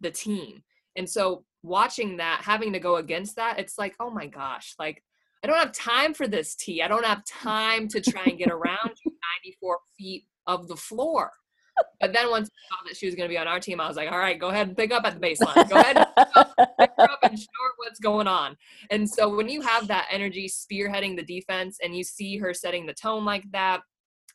the 0.00 0.10
team. 0.10 0.62
And 0.96 1.08
so 1.08 1.44
watching 1.62 2.16
that, 2.18 2.40
having 2.42 2.72
to 2.72 2.80
go 2.80 2.96
against 2.96 3.36
that, 3.36 3.58
it's 3.58 3.78
like, 3.78 3.94
oh 4.00 4.10
my 4.10 4.26
gosh, 4.26 4.74
like 4.78 5.02
I 5.44 5.46
don't 5.46 5.56
have 5.56 5.72
time 5.72 6.14
for 6.14 6.26
this 6.26 6.54
T. 6.54 6.82
I 6.82 6.88
don't 6.88 7.04
have 7.04 7.24
time 7.24 7.88
to 7.88 8.00
try 8.00 8.24
and 8.24 8.38
get 8.38 8.50
around 8.50 8.90
94 9.44 9.78
feet 9.96 10.24
of 10.46 10.66
the 10.68 10.76
floor. 10.76 11.30
But 12.00 12.12
then 12.12 12.28
once 12.30 12.48
I 12.48 12.74
saw 12.74 12.88
that 12.88 12.96
she 12.96 13.06
was 13.06 13.14
going 13.14 13.28
to 13.28 13.32
be 13.32 13.38
on 13.38 13.46
our 13.46 13.60
team, 13.60 13.80
I 13.80 13.86
was 13.86 13.96
like, 13.96 14.10
all 14.10 14.18
right, 14.18 14.38
go 14.38 14.48
ahead 14.48 14.66
and 14.66 14.76
pick 14.76 14.92
up 14.92 15.04
at 15.04 15.14
the 15.14 15.20
baseline. 15.20 15.68
Go 15.68 15.76
ahead 15.76 15.96
and 15.96 16.06
pick 16.16 16.90
up 16.98 17.18
and 17.22 17.38
show 17.38 17.46
her 17.46 17.72
what's 17.76 18.00
going 18.00 18.26
on. 18.26 18.56
And 18.90 19.08
so 19.08 19.34
when 19.34 19.48
you 19.48 19.60
have 19.60 19.86
that 19.86 20.08
energy 20.10 20.48
spearheading 20.48 21.16
the 21.16 21.22
defense 21.22 21.78
and 21.82 21.94
you 21.94 22.02
see 22.02 22.36
her 22.38 22.52
setting 22.52 22.86
the 22.86 22.94
tone 22.94 23.24
like 23.24 23.44
that, 23.52 23.82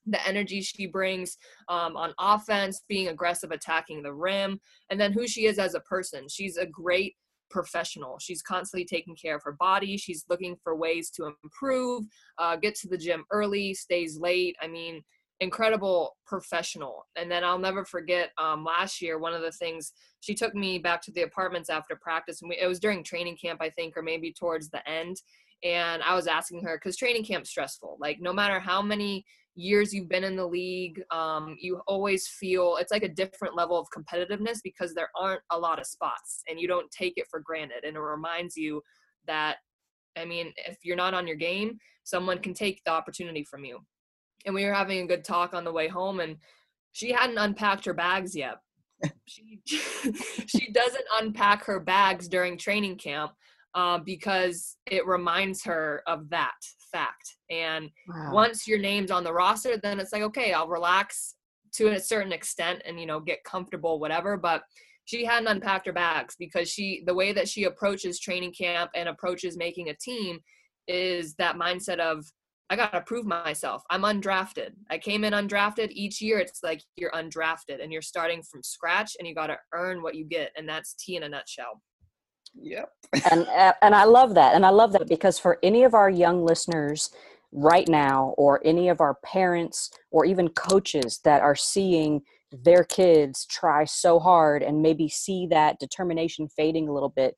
the 0.05 0.25
energy 0.27 0.61
she 0.61 0.85
brings 0.85 1.37
um, 1.69 1.95
on 1.95 2.13
offense, 2.19 2.83
being 2.87 3.07
aggressive, 3.07 3.51
attacking 3.51 4.03
the 4.03 4.13
rim, 4.13 4.59
and 4.89 4.99
then 4.99 5.13
who 5.13 5.27
she 5.27 5.45
is 5.45 5.59
as 5.59 5.75
a 5.75 5.79
person. 5.81 6.27
She's 6.29 6.57
a 6.57 6.65
great 6.65 7.15
professional. 7.49 8.17
She's 8.19 8.41
constantly 8.41 8.85
taking 8.85 9.15
care 9.15 9.35
of 9.35 9.43
her 9.43 9.53
body. 9.53 9.95
She's 9.95 10.25
looking 10.29 10.57
for 10.63 10.75
ways 10.75 11.09
to 11.11 11.33
improve, 11.43 12.05
uh, 12.37 12.55
get 12.55 12.75
to 12.75 12.89
the 12.89 12.97
gym 12.97 13.23
early, 13.31 13.73
stays 13.73 14.17
late. 14.17 14.55
I 14.61 14.67
mean, 14.67 15.03
incredible 15.39 16.17
professional. 16.25 17.05
And 17.15 17.29
then 17.29 17.43
I'll 17.43 17.59
never 17.59 17.85
forget 17.85 18.31
um, 18.37 18.63
last 18.63 19.01
year, 19.01 19.19
one 19.19 19.33
of 19.33 19.41
the 19.41 19.51
things 19.51 19.93
she 20.21 20.33
took 20.33 20.55
me 20.55 20.79
back 20.79 21.01
to 21.03 21.11
the 21.11 21.23
apartments 21.23 21.69
after 21.69 21.95
practice, 21.95 22.41
and 22.41 22.49
we, 22.49 22.57
it 22.59 22.67
was 22.67 22.79
during 22.79 23.03
training 23.03 23.37
camp, 23.37 23.61
I 23.61 23.69
think, 23.69 23.95
or 23.95 24.01
maybe 24.01 24.33
towards 24.33 24.69
the 24.69 24.87
end. 24.89 25.17
And 25.63 26.01
I 26.03 26.15
was 26.15 26.27
asking 26.27 26.63
her 26.63 26.77
because 26.77 26.97
training 26.97 27.23
camp's 27.23 27.49
stressful. 27.49 27.97
Like 27.99 28.19
no 28.19 28.33
matter 28.33 28.59
how 28.59 28.81
many 28.81 29.25
years 29.55 29.93
you've 29.93 30.09
been 30.09 30.23
in 30.23 30.35
the 30.35 30.45
league, 30.45 31.01
um, 31.11 31.55
you 31.59 31.81
always 31.87 32.27
feel 32.27 32.77
it's 32.77 32.91
like 32.91 33.03
a 33.03 33.09
different 33.09 33.55
level 33.55 33.79
of 33.79 33.87
competitiveness 33.95 34.59
because 34.63 34.93
there 34.93 35.09
aren't 35.19 35.41
a 35.51 35.57
lot 35.57 35.79
of 35.79 35.85
spots, 35.85 36.41
and 36.49 36.59
you 36.59 36.67
don't 36.67 36.89
take 36.91 37.13
it 37.17 37.27
for 37.29 37.39
granted. 37.39 37.83
And 37.85 37.95
it 37.95 37.99
reminds 37.99 38.55
you 38.57 38.81
that, 39.27 39.57
I 40.17 40.25
mean, 40.25 40.53
if 40.65 40.77
you're 40.83 40.95
not 40.95 41.13
on 41.13 41.27
your 41.27 41.37
game, 41.37 41.77
someone 42.03 42.39
can 42.39 42.53
take 42.53 42.81
the 42.85 42.91
opportunity 42.91 43.43
from 43.43 43.63
you. 43.65 43.79
And 44.45 44.53
we 44.53 44.65
were 44.65 44.73
having 44.73 45.03
a 45.03 45.07
good 45.07 45.23
talk 45.23 45.53
on 45.53 45.63
the 45.63 45.71
way 45.71 45.87
home 45.87 46.19
and 46.19 46.37
she 46.91 47.11
hadn't 47.11 47.37
unpacked 47.37 47.85
her 47.85 47.93
bags 47.93 48.35
yet. 48.35 48.57
She 49.25 49.59
she 49.65 50.71
doesn't 50.71 51.05
unpack 51.19 51.65
her 51.65 51.79
bags 51.79 52.27
during 52.27 52.57
training 52.57 52.97
camp 52.97 53.31
uh, 53.73 53.97
because 53.97 54.77
it 54.85 55.05
reminds 55.05 55.63
her 55.63 56.03
of 56.07 56.29
that 56.29 56.53
fact 56.93 57.35
and 57.49 57.89
wow. 58.07 58.31
once 58.31 58.67
your 58.67 58.79
name's 58.79 59.11
on 59.11 59.23
the 59.23 59.33
roster 59.33 59.77
then 59.77 59.99
it's 59.99 60.13
like 60.13 60.21
okay 60.21 60.53
i'll 60.53 60.67
relax 60.67 61.35
to 61.73 61.87
a 61.87 61.99
certain 61.99 62.31
extent 62.31 62.81
and 62.85 62.99
you 62.99 63.05
know 63.05 63.19
get 63.19 63.43
comfortable 63.43 63.99
whatever 63.99 64.37
but 64.37 64.63
she 65.05 65.25
hadn't 65.25 65.47
unpacked 65.47 65.85
her 65.85 65.93
bags 65.93 66.35
because 66.39 66.69
she 66.69 67.03
the 67.05 67.13
way 67.13 67.33
that 67.33 67.49
she 67.49 67.65
approaches 67.65 68.19
training 68.19 68.53
camp 68.53 68.91
and 68.95 69.09
approaches 69.09 69.57
making 69.57 69.89
a 69.89 69.95
team 69.95 70.39
is 70.87 71.35
that 71.35 71.57
mindset 71.57 71.99
of 71.99 72.25
I 72.69 72.75
got 72.75 72.91
to 72.93 73.01
prove 73.01 73.25
myself. 73.25 73.83
I'm 73.91 74.01
undrafted. 74.01 74.71
I 74.89 74.97
came 74.97 75.23
in 75.23 75.33
undrafted. 75.33 75.89
Each 75.91 76.21
year, 76.21 76.39
it's 76.39 76.63
like 76.63 76.81
you're 76.95 77.11
undrafted 77.11 77.83
and 77.83 77.91
you're 77.91 78.01
starting 78.01 78.41
from 78.41 78.63
scratch 78.63 79.15
and 79.19 79.27
you 79.27 79.35
got 79.35 79.47
to 79.47 79.57
earn 79.73 80.01
what 80.01 80.15
you 80.15 80.25
get. 80.25 80.51
And 80.57 80.67
that's 80.67 80.95
T 80.95 81.15
in 81.15 81.23
a 81.23 81.29
nutshell. 81.29 81.81
Yep. 82.61 82.89
and, 83.31 83.47
uh, 83.47 83.73
and 83.81 83.95
I 83.95 84.05
love 84.05 84.35
that. 84.35 84.55
And 84.55 84.65
I 84.65 84.69
love 84.69 84.93
that 84.93 85.07
because 85.07 85.37
for 85.39 85.59
any 85.63 85.83
of 85.83 85.93
our 85.93 86.09
young 86.09 86.43
listeners 86.43 87.09
right 87.51 87.87
now, 87.87 88.33
or 88.37 88.59
any 88.65 88.89
of 88.89 88.99
our 88.99 89.15
parents, 89.23 89.91
or 90.11 90.25
even 90.25 90.49
coaches 90.49 91.19
that 91.23 91.41
are 91.41 91.55
seeing 91.55 92.21
their 92.51 92.83
kids 92.83 93.45
try 93.45 93.83
so 93.83 94.19
hard 94.19 94.63
and 94.63 94.81
maybe 94.81 95.07
see 95.07 95.47
that 95.47 95.79
determination 95.79 96.47
fading 96.47 96.87
a 96.87 96.93
little 96.93 97.09
bit, 97.09 97.35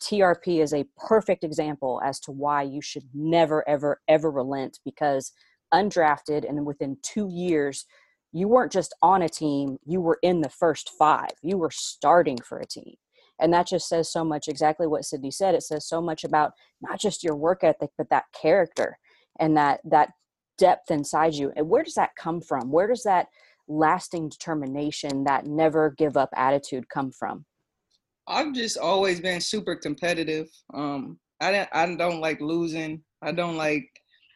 TRP 0.00 0.62
is 0.62 0.72
a 0.72 0.86
perfect 0.96 1.44
example 1.44 2.00
as 2.04 2.20
to 2.20 2.30
why 2.30 2.62
you 2.62 2.80
should 2.80 3.04
never, 3.14 3.68
ever, 3.68 4.00
ever 4.08 4.30
relent 4.30 4.78
because 4.84 5.32
undrafted 5.74 6.48
and 6.48 6.64
within 6.64 6.96
two 7.02 7.28
years, 7.30 7.84
you 8.32 8.48
weren't 8.48 8.72
just 8.72 8.94
on 9.02 9.22
a 9.22 9.28
team, 9.28 9.78
you 9.86 10.00
were 10.00 10.18
in 10.22 10.40
the 10.40 10.50
first 10.50 10.90
five. 10.98 11.30
You 11.42 11.58
were 11.58 11.70
starting 11.72 12.38
for 12.38 12.58
a 12.58 12.66
team. 12.66 12.94
And 13.40 13.52
that 13.52 13.66
just 13.66 13.88
says 13.88 14.10
so 14.10 14.24
much 14.24 14.48
exactly 14.48 14.86
what 14.86 15.04
Sydney 15.04 15.30
said. 15.30 15.54
It 15.54 15.62
says 15.62 15.86
so 15.86 16.00
much 16.00 16.24
about 16.24 16.52
not 16.80 16.98
just 16.98 17.22
your 17.22 17.36
work 17.36 17.62
ethic, 17.62 17.90
but 17.96 18.10
that 18.10 18.24
character 18.40 18.98
and 19.38 19.56
that 19.56 19.80
that 19.84 20.10
depth 20.58 20.90
inside 20.90 21.34
you. 21.34 21.52
And 21.56 21.68
where 21.68 21.84
does 21.84 21.94
that 21.94 22.16
come 22.16 22.40
from? 22.40 22.70
Where 22.70 22.88
does 22.88 23.04
that 23.04 23.28
lasting 23.68 24.28
determination, 24.28 25.24
that 25.24 25.46
never 25.46 25.94
give 25.96 26.16
up 26.16 26.30
attitude 26.34 26.88
come 26.88 27.12
from? 27.12 27.44
I've 28.26 28.52
just 28.52 28.76
always 28.76 29.20
been 29.20 29.40
super 29.40 29.76
competitive. 29.76 30.48
Um, 30.74 31.18
I 31.40 31.52
don't, 31.52 31.68
I 31.72 31.94
don't 31.94 32.20
like 32.20 32.40
losing. 32.40 33.02
I 33.22 33.32
don't 33.32 33.56
like 33.56 33.88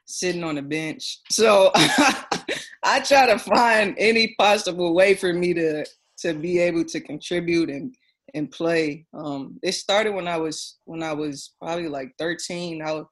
sitting 0.06 0.44
on 0.44 0.54
the 0.54 0.62
bench. 0.62 1.18
So 1.30 1.71
I 1.75 3.00
try 3.00 3.26
to 3.26 3.38
find 3.38 3.94
any 3.99 4.35
possible 4.38 4.94
way 4.94 5.14
for 5.14 5.32
me 5.32 5.54
to 5.54 5.85
to 6.18 6.35
be 6.35 6.59
able 6.59 6.85
to 6.85 7.00
contribute 7.00 7.68
and 7.68 7.94
and 8.35 8.51
play. 8.51 9.07
Um, 9.15 9.59
it 9.62 9.73
started 9.73 10.12
when 10.12 10.29
I 10.29 10.37
was 10.37 10.79
when 10.85 11.03
I 11.03 11.12
was 11.12 11.55
probably 11.61 11.89
like 11.89 12.12
13. 12.19 12.83
I 12.83 13.03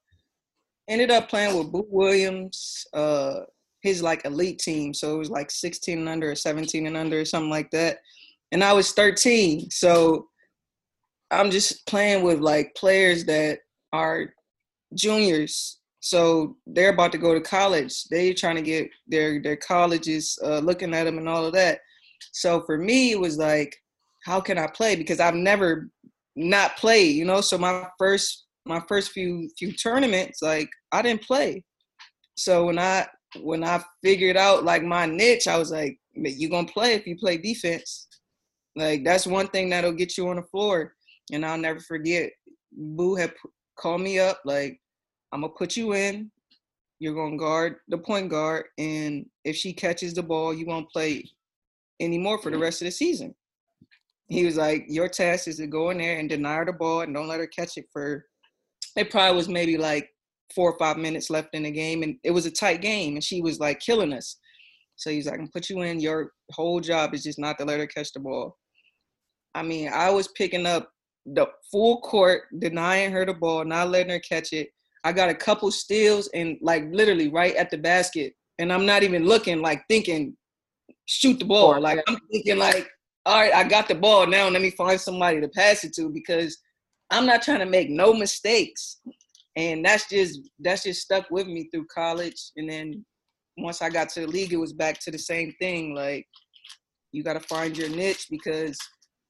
ended 0.87 1.11
up 1.11 1.29
playing 1.29 1.57
with 1.57 1.71
Boo 1.71 1.85
Williams, 1.89 2.85
uh, 2.93 3.41
his 3.81 4.01
like 4.01 4.25
elite 4.25 4.59
team. 4.59 4.93
So 4.93 5.15
it 5.15 5.19
was 5.19 5.29
like 5.29 5.51
16 5.51 5.97
and 5.97 6.09
under 6.09 6.31
or 6.31 6.35
17 6.35 6.87
and 6.87 6.97
under 6.97 7.19
or 7.19 7.25
something 7.25 7.49
like 7.49 7.71
that. 7.71 7.99
And 8.51 8.63
I 8.63 8.73
was 8.73 8.91
13. 8.91 9.69
So 9.69 10.27
I'm 11.31 11.49
just 11.49 11.85
playing 11.87 12.23
with 12.23 12.39
like 12.39 12.75
players 12.75 13.25
that 13.25 13.59
are 13.93 14.33
juniors, 14.93 15.81
so 16.01 16.57
they're 16.65 16.89
about 16.89 17.11
to 17.11 17.19
go 17.19 17.33
to 17.33 17.39
college. 17.39 18.05
They're 18.05 18.33
trying 18.33 18.55
to 18.55 18.61
get 18.61 18.89
their 19.07 19.41
their 19.41 19.55
colleges 19.55 20.37
uh, 20.43 20.59
looking 20.59 20.93
at 20.93 21.05
them 21.05 21.19
and 21.19 21.29
all 21.29 21.45
of 21.45 21.53
that. 21.53 21.79
So 22.33 22.61
for 22.61 22.77
me, 22.77 23.11
it 23.11 23.19
was 23.19 23.37
like, 23.37 23.77
how 24.23 24.39
can 24.39 24.57
I 24.57 24.67
play? 24.67 24.95
Because 24.95 25.19
I've 25.19 25.35
never 25.35 25.89
not 26.35 26.77
played, 26.77 27.15
you 27.15 27.25
know. 27.25 27.41
So 27.41 27.57
my 27.57 27.87
first 27.97 28.45
my 28.65 28.81
first 28.87 29.11
few 29.11 29.49
few 29.57 29.71
tournaments, 29.73 30.41
like 30.41 30.69
I 30.91 31.01
didn't 31.01 31.23
play. 31.23 31.63
So 32.35 32.65
when 32.65 32.79
I 32.79 33.07
when 33.41 33.63
I 33.63 33.83
figured 34.03 34.37
out 34.37 34.63
like 34.63 34.83
my 34.83 35.05
niche, 35.05 35.47
I 35.47 35.57
was 35.57 35.71
like, 35.71 35.97
you 36.13 36.49
gonna 36.49 36.67
play 36.67 36.93
if 36.93 37.07
you 37.07 37.17
play 37.17 37.37
defense. 37.37 38.07
Like 38.75 39.03
that's 39.03 39.27
one 39.27 39.47
thing 39.47 39.69
that'll 39.69 39.91
get 39.91 40.17
you 40.17 40.29
on 40.29 40.37
the 40.37 40.43
floor 40.43 40.93
and 41.31 41.45
I'll 41.45 41.57
never 41.57 41.79
forget. 41.79 42.31
Boo 42.71 43.15
had 43.15 43.33
called 43.77 44.01
me 44.01 44.19
up 44.19 44.41
like, 44.45 44.79
"I'm 45.31 45.41
gonna 45.41 45.53
put 45.53 45.75
you 45.75 45.93
in. 45.93 46.31
You're 46.99 47.15
gonna 47.15 47.37
guard 47.37 47.77
the 47.87 47.97
point 47.97 48.29
guard, 48.29 48.65
and 48.77 49.25
if 49.43 49.55
she 49.55 49.73
catches 49.73 50.13
the 50.13 50.23
ball, 50.23 50.53
you 50.53 50.65
won't 50.65 50.89
play 50.89 51.25
anymore 51.99 52.37
for 52.37 52.51
the 52.51 52.57
rest 52.57 52.81
of 52.81 52.85
the 52.85 52.91
season." 52.91 53.35
He 54.31 54.45
was 54.45 54.55
like, 54.55 54.85
"Your 54.87 55.09
task 55.09 55.47
is 55.49 55.57
to 55.57 55.67
go 55.67 55.89
in 55.89 55.97
there 55.97 56.17
and 56.17 56.29
deny 56.29 56.55
her 56.55 56.65
the 56.65 56.73
ball 56.73 57.01
and 57.01 57.13
don't 57.13 57.27
let 57.27 57.41
her 57.41 57.47
catch 57.47 57.77
it 57.77 57.85
for." 57.91 58.25
It 58.95 59.11
probably 59.11 59.35
was 59.35 59.49
maybe 59.49 59.77
like 59.77 60.09
four 60.55 60.71
or 60.71 60.79
five 60.79 60.97
minutes 60.97 61.29
left 61.29 61.49
in 61.53 61.63
the 61.63 61.71
game, 61.71 62.01
and 62.01 62.15
it 62.23 62.31
was 62.31 62.45
a 62.45 62.51
tight 62.51 62.81
game, 62.81 63.15
and 63.15 63.23
she 63.23 63.41
was 63.41 63.59
like 63.59 63.81
killing 63.81 64.13
us. 64.13 64.37
So 64.95 65.09
he's 65.09 65.25
like, 65.25 65.35
"I 65.35 65.37
can 65.37 65.49
put 65.49 65.69
you 65.69 65.81
in. 65.81 65.99
Your 65.99 66.31
whole 66.51 66.79
job 66.79 67.13
is 67.13 67.23
just 67.23 67.39
not 67.39 67.57
to 67.57 67.65
let 67.65 67.79
her 67.79 67.87
catch 67.87 68.13
the 68.13 68.21
ball." 68.21 68.57
I 69.53 69.63
mean, 69.63 69.89
I 69.89 70.09
was 70.09 70.29
picking 70.29 70.65
up 70.65 70.89
the 71.25 71.47
full 71.69 71.99
court, 72.01 72.43
denying 72.59 73.11
her 73.11 73.25
the 73.25 73.33
ball, 73.33 73.65
not 73.65 73.89
letting 73.89 74.11
her 74.11 74.19
catch 74.19 74.53
it. 74.53 74.69
I 75.03 75.11
got 75.11 75.29
a 75.29 75.35
couple 75.35 75.71
steals 75.71 76.29
and 76.33 76.57
like 76.61 76.85
literally 76.91 77.27
right 77.27 77.55
at 77.55 77.69
the 77.69 77.77
basket. 77.77 78.33
And 78.59 78.71
I'm 78.71 78.85
not 78.85 79.03
even 79.03 79.25
looking 79.25 79.61
like 79.61 79.83
thinking, 79.89 80.37
shoot 81.05 81.39
the 81.39 81.45
ball. 81.45 81.81
Like 81.81 81.99
I'm 82.07 82.17
thinking 82.31 82.57
like, 82.57 82.87
all 83.25 83.39
right, 83.39 83.53
I 83.53 83.63
got 83.63 83.87
the 83.87 83.95
ball 83.95 84.25
now. 84.25 84.49
Let 84.49 84.61
me 84.61 84.71
find 84.71 84.99
somebody 84.99 85.41
to 85.41 85.47
pass 85.49 85.83
it 85.83 85.93
to 85.93 86.09
because 86.09 86.57
I'm 87.11 87.25
not 87.25 87.41
trying 87.41 87.59
to 87.59 87.65
make 87.65 87.89
no 87.89 88.13
mistakes. 88.13 88.99
And 89.55 89.85
that's 89.85 90.09
just 90.09 90.39
that's 90.59 90.83
just 90.83 91.01
stuck 91.01 91.29
with 91.29 91.47
me 91.47 91.69
through 91.71 91.85
college. 91.93 92.51
And 92.55 92.69
then 92.69 93.05
once 93.57 93.81
I 93.81 93.89
got 93.89 94.09
to 94.09 94.21
the 94.21 94.27
league, 94.27 94.53
it 94.53 94.57
was 94.57 94.73
back 94.73 94.99
to 95.01 95.11
the 95.11 95.19
same 95.19 95.53
thing. 95.59 95.93
Like 95.93 96.25
you 97.11 97.23
got 97.23 97.33
to 97.33 97.41
find 97.41 97.77
your 97.77 97.89
niche 97.89 98.27
because 98.29 98.77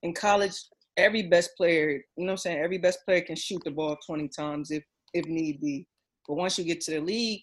in 0.03 0.13
college 0.13 0.53
every 0.97 1.23
best 1.23 1.51
player, 1.57 1.91
you 1.91 2.01
know 2.17 2.25
what 2.25 2.31
I'm 2.31 2.37
saying? 2.37 2.59
Every 2.63 2.77
best 2.77 2.99
player 3.05 3.21
can 3.21 3.35
shoot 3.35 3.61
the 3.65 3.71
ball 3.71 3.97
20 4.05 4.29
times 4.29 4.71
if 4.71 4.83
if 5.13 5.25
need 5.25 5.59
be. 5.59 5.85
But 6.27 6.35
once 6.35 6.57
you 6.57 6.63
get 6.63 6.81
to 6.81 6.91
the 6.91 7.01
league 7.01 7.41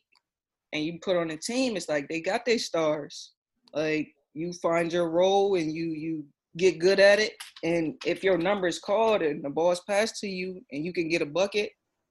and 0.73 0.83
you 0.85 0.99
put 1.02 1.17
on 1.17 1.31
a 1.31 1.37
team, 1.37 1.76
it's 1.76 1.88
like 1.88 2.09
they 2.09 2.21
got 2.21 2.47
their 2.47 2.59
stars. 2.59 3.33
Like 3.75 4.14
you 4.35 4.52
find 4.55 4.90
your 4.93 5.11
role 5.11 5.57
and 5.57 5.71
you 5.73 5.90
you 5.90 6.25
get 6.58 6.78
good 6.78 7.00
at 7.00 7.18
it. 7.18 7.32
And 7.64 7.94
if 8.04 8.22
your 8.22 8.36
number 8.36 8.66
is 8.66 8.78
called 8.78 9.22
and 9.22 9.42
the 9.44 9.50
ball's 9.50 9.80
passed 9.88 10.16
to 10.16 10.28
you 10.28 10.60
and 10.70 10.84
you 10.84 10.92
can 10.92 11.08
get 11.08 11.22
a 11.22 11.26
bucket 11.26 11.70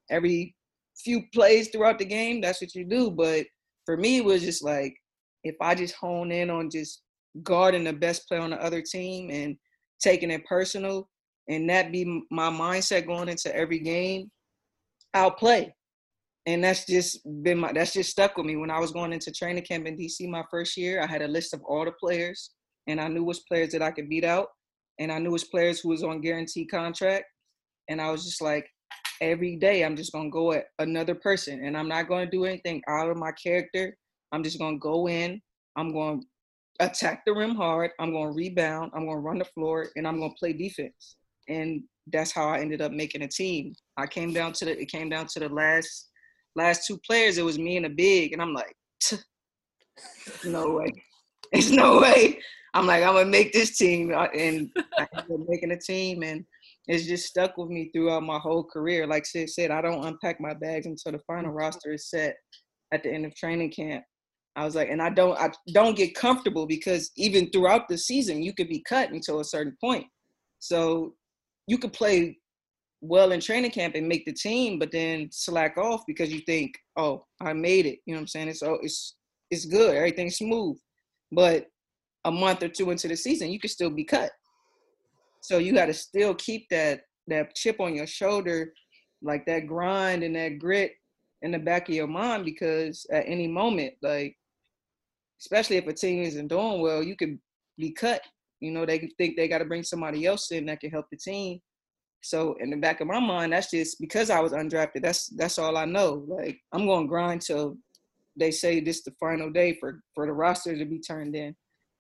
every 0.10 0.56
few 0.98 1.24
plays 1.34 1.70
throughout 1.70 2.00
the 2.00 2.06
game, 2.06 2.42
that's 2.42 2.62
what 2.62 2.74
you 2.74 2.86
do. 2.86 3.12
But 3.12 3.46
for 3.86 3.98
me, 3.98 4.18
it 4.18 4.26
was 4.26 4.42
just 4.42 4.64
like 4.64 4.96
if 5.44 5.56
I 5.62 5.76
just 5.76 5.96
hone 5.96 6.32
in 6.32 6.50
on 6.50 6.70
just 6.70 7.02
guarding 7.44 7.84
the 7.84 7.94
best 7.94 8.28
player 8.28 8.42
on 8.42 8.50
the 8.50 8.64
other 8.64 8.82
team 8.82 9.30
and 9.30 9.56
taking 10.02 10.32
it 10.32 10.46
personal, 10.46 11.10
and 11.50 11.70
that 11.70 11.92
be 11.92 12.24
my 12.30 12.50
mindset 12.50 13.08
going 13.08 13.30
into 13.30 13.56
every 13.56 13.80
game, 13.80 14.30
I'll 15.14 15.32
play. 15.32 15.74
And 16.46 16.64
that's 16.64 16.86
just 16.86 17.20
been 17.44 17.60
my 17.60 17.74
that's 17.74 17.94
just 17.94 18.10
stuck 18.10 18.38
with 18.38 18.46
me. 18.46 18.56
When 18.56 18.72
I 18.72 18.80
was 18.80 18.92
going 18.92 19.14
into 19.14 19.32
training 19.32 19.64
camp 19.64 19.86
in 19.86 19.98
DC 19.98 20.28
my 20.30 20.44
first 20.50 20.78
year, 20.78 21.02
I 21.02 21.08
had 21.08 21.22
a 21.22 21.28
list 21.28 21.54
of 21.54 21.62
all 21.68 21.86
the 21.86 21.92
players 21.92 22.52
and 22.88 23.00
I 23.00 23.08
knew 23.08 23.24
which 23.24 23.46
players 23.48 23.72
that 23.72 23.82
I 23.82 23.92
could 23.92 24.10
beat 24.10 24.24
out. 24.24 24.48
And 25.00 25.12
I 25.12 25.20
knew 25.20 25.32
which 25.32 25.52
players 25.52 25.80
who 25.80 25.90
was 25.90 26.04
on 26.04 26.22
guaranteed 26.22 26.72
contract. 26.72 27.26
And 27.90 28.02
I 28.02 28.10
was 28.10 28.26
just 28.26 28.42
like, 28.42 28.68
every 29.22 29.56
day 29.56 29.84
I'm 29.84 29.96
just 29.96 30.12
gonna 30.12 30.30
go 30.30 30.54
at 30.54 30.66
another 30.80 31.16
person 31.16 31.64
and 31.66 31.78
I'm 31.78 31.88
not 31.88 32.08
gonna 32.08 32.30
do 32.30 32.46
anything 32.46 32.82
out 32.88 33.10
of 33.10 33.18
my 33.18 33.32
character. 33.32 33.96
I'm 34.32 34.44
just 34.44 34.60
gonna 34.60 34.78
go 34.78 35.08
in, 35.08 35.42
I'm 35.76 35.94
gonna 35.94 36.22
attack 36.80 37.24
the 37.26 37.34
rim 37.34 37.56
hard, 37.56 37.92
I'm 38.00 38.12
gonna 38.12 38.32
rebound, 38.32 38.92
I'm 38.94 39.06
gonna 39.06 39.20
run 39.20 39.40
the 39.40 39.46
floor, 39.46 39.88
and 39.96 40.08
I'm 40.08 40.20
gonna 40.20 40.34
play 40.38 40.54
defense. 40.54 41.18
And 41.48 41.84
that's 42.12 42.32
how 42.32 42.50
I 42.50 42.60
ended 42.60 42.82
up 42.82 42.92
making 42.92 43.24
a 43.24 43.28
team. 43.28 43.74
I 43.98 44.06
came 44.08 44.34
down 44.34 44.54
to 44.54 44.66
the 44.66 44.80
it 44.80 44.92
came 44.92 45.10
down 45.10 45.28
to 45.28 45.40
the 45.40 45.50
last 45.50 46.10
last 46.56 46.86
two 46.86 47.00
players. 47.06 47.38
It 47.38 47.46
was 47.46 47.60
me 47.60 47.78
and 47.78 47.86
a 47.86 47.90
big, 47.90 48.34
and 48.34 48.42
I'm 48.42 48.54
like, 48.54 48.76
no 50.44 50.72
way, 50.72 50.92
there's 51.52 51.72
no 51.72 52.02
way. 52.02 52.40
I'm 52.78 52.86
like, 52.86 53.04
I'm 53.04 53.14
gonna 53.14 53.26
make 53.26 53.54
this 53.54 53.76
team, 53.76 54.14
uh, 54.14 54.28
and 54.36 54.70
I 55.00 55.08
ended 55.18 55.42
up 55.42 55.50
making 55.50 55.72
a 55.72 55.80
team, 55.80 56.22
and 56.22 56.46
it's 56.88 57.08
just 57.08 57.26
stuck 57.26 57.58
with 57.58 57.70
me 57.70 57.90
throughout 57.92 58.22
my 58.22 58.38
whole 58.38 58.64
career. 58.64 59.08
Like 59.08 59.26
Sid 59.26 59.50
said, 59.50 59.72
I 59.72 59.82
don't 59.82 60.06
unpack 60.06 60.40
my 60.40 60.54
bags 60.54 60.86
until 60.86 61.14
the 61.14 61.20
final 61.26 61.50
mm-hmm. 61.50 61.58
roster 61.58 61.94
is 61.94 62.08
set 62.08 62.36
at 62.94 63.02
the 63.02 63.12
end 63.12 63.26
of 63.26 63.34
training 63.36 63.72
camp. 63.72 64.04
I 64.56 64.64
was 64.64 64.76
like, 64.76 64.90
and 64.90 65.02
I 65.02 65.10
don't, 65.10 65.36
I 65.40 65.50
don't 65.72 65.98
get 65.98 66.14
comfortable 66.14 66.68
because 66.68 67.10
even 67.18 67.50
throughout 67.50 67.88
the 67.88 67.98
season, 67.98 68.44
you 68.44 68.54
could 68.54 68.70
be 68.70 68.84
cut 68.88 69.10
until 69.10 69.40
a 69.40 69.46
certain 69.46 69.76
point. 69.82 70.06
So 70.60 71.16
you 71.66 71.80
could 71.80 71.94
play 71.94 72.38
well 73.02 73.32
in 73.32 73.40
training 73.40 73.72
camp 73.72 73.96
and 73.96 74.08
make 74.08 74.26
the 74.26 74.34
team, 74.34 74.78
but 74.78 74.92
then 74.92 75.30
slack 75.32 75.80
off 75.80 76.04
because 76.06 76.32
you 76.32 76.42
think, 76.42 76.76
oh, 76.96 77.26
I 77.42 77.54
made 77.54 77.88
it. 77.88 78.00
You 78.06 78.14
know 78.14 78.20
what 78.20 78.22
I'm 78.22 78.28
saying? 78.28 78.50
It's 78.50 78.62
oh, 78.62 78.78
it's 78.84 79.16
it's 79.50 79.66
good, 79.66 79.96
everything's 79.96 80.38
smooth. 80.38 80.78
But 81.32 81.66
a 82.28 82.32
month 82.32 82.62
or 82.62 82.68
two 82.68 82.92
into 82.92 83.08
the 83.08 83.16
season, 83.16 83.50
you 83.50 83.60
could 83.60 83.72
still 83.72 83.90
be 83.90 84.04
cut. 84.04 84.32
So 85.42 85.60
you 85.60 85.74
got 85.74 85.86
to 85.86 85.94
still 85.94 86.36
keep 86.36 86.68
that 86.70 87.02
that 87.28 87.56
chip 87.56 87.80
on 87.80 87.96
your 87.96 88.08
shoulder, 88.08 88.74
like 89.22 89.46
that 89.46 89.68
grind 89.68 90.24
and 90.24 90.36
that 90.36 90.60
grit 90.60 90.92
in 91.42 91.52
the 91.52 91.60
back 91.60 91.88
of 91.88 91.96
your 91.96 92.08
mind 92.08 92.46
because 92.46 93.06
at 93.12 93.26
any 93.28 93.48
moment, 93.48 93.94
like 94.02 94.36
especially 95.40 95.78
if 95.78 95.88
a 95.88 95.94
team 95.94 96.24
isn't 96.24 96.48
doing 96.48 96.82
well, 96.82 97.02
you 97.02 97.16
could 97.16 97.38
be 97.78 97.92
cut. 97.92 98.22
You 98.60 98.72
know, 98.72 98.86
they 98.86 99.10
think 99.18 99.38
they 99.38 99.48
got 99.48 99.60
to 99.60 99.66
bring 99.66 99.84
somebody 99.84 100.26
else 100.26 100.52
in 100.52 100.66
that 100.66 100.80
can 100.80 100.90
help 100.90 101.06
the 101.12 101.18
team. 101.18 101.60
So 102.22 102.56
in 102.60 102.72
the 102.72 102.78
back 102.78 103.00
of 103.00 103.08
my 103.08 103.20
mind, 103.20 103.54
that's 103.54 103.70
just 103.70 104.02
because 104.02 104.30
I 104.30 104.40
was 104.40 104.52
undrafted. 104.52 105.02
That's 105.02 105.28
that's 105.28 105.60
all 105.60 105.78
I 105.78 105.86
know. 105.86 106.26
Like 106.28 106.60
I'm 106.74 106.86
going 106.86 107.06
to 107.06 107.10
grind 107.10 107.42
till 107.42 107.78
they 108.38 108.52
say 108.52 108.80
this 108.80 109.04
the 109.04 109.12
final 109.20 109.50
day 109.50 109.78
for 109.80 110.02
for 110.14 110.26
the 110.26 110.34
roster 110.34 110.76
to 110.76 110.86
be 110.86 111.00
turned 111.00 111.36
in. 111.36 111.56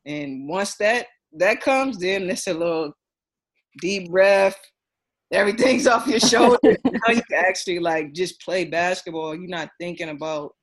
And 0.07 0.47
once 0.47 0.75
that 0.77 1.05
that 1.33 1.61
comes, 1.61 1.99
then 1.99 2.29
it's 2.29 2.47
a 2.47 2.53
little 2.53 2.93
deep 3.81 4.09
breath. 4.09 4.57
Everything's 5.31 5.85
off 5.85 6.07
your 6.07 6.19
shoulder. 6.19 6.57
now 6.63 7.13
you 7.13 7.21
can 7.29 7.37
actually 7.37 7.79
like 7.79 8.13
just 8.13 8.41
play 8.41 8.65
basketball. 8.65 9.35
You're 9.35 9.49
not 9.49 9.69
thinking 9.79 10.09
about 10.09 10.53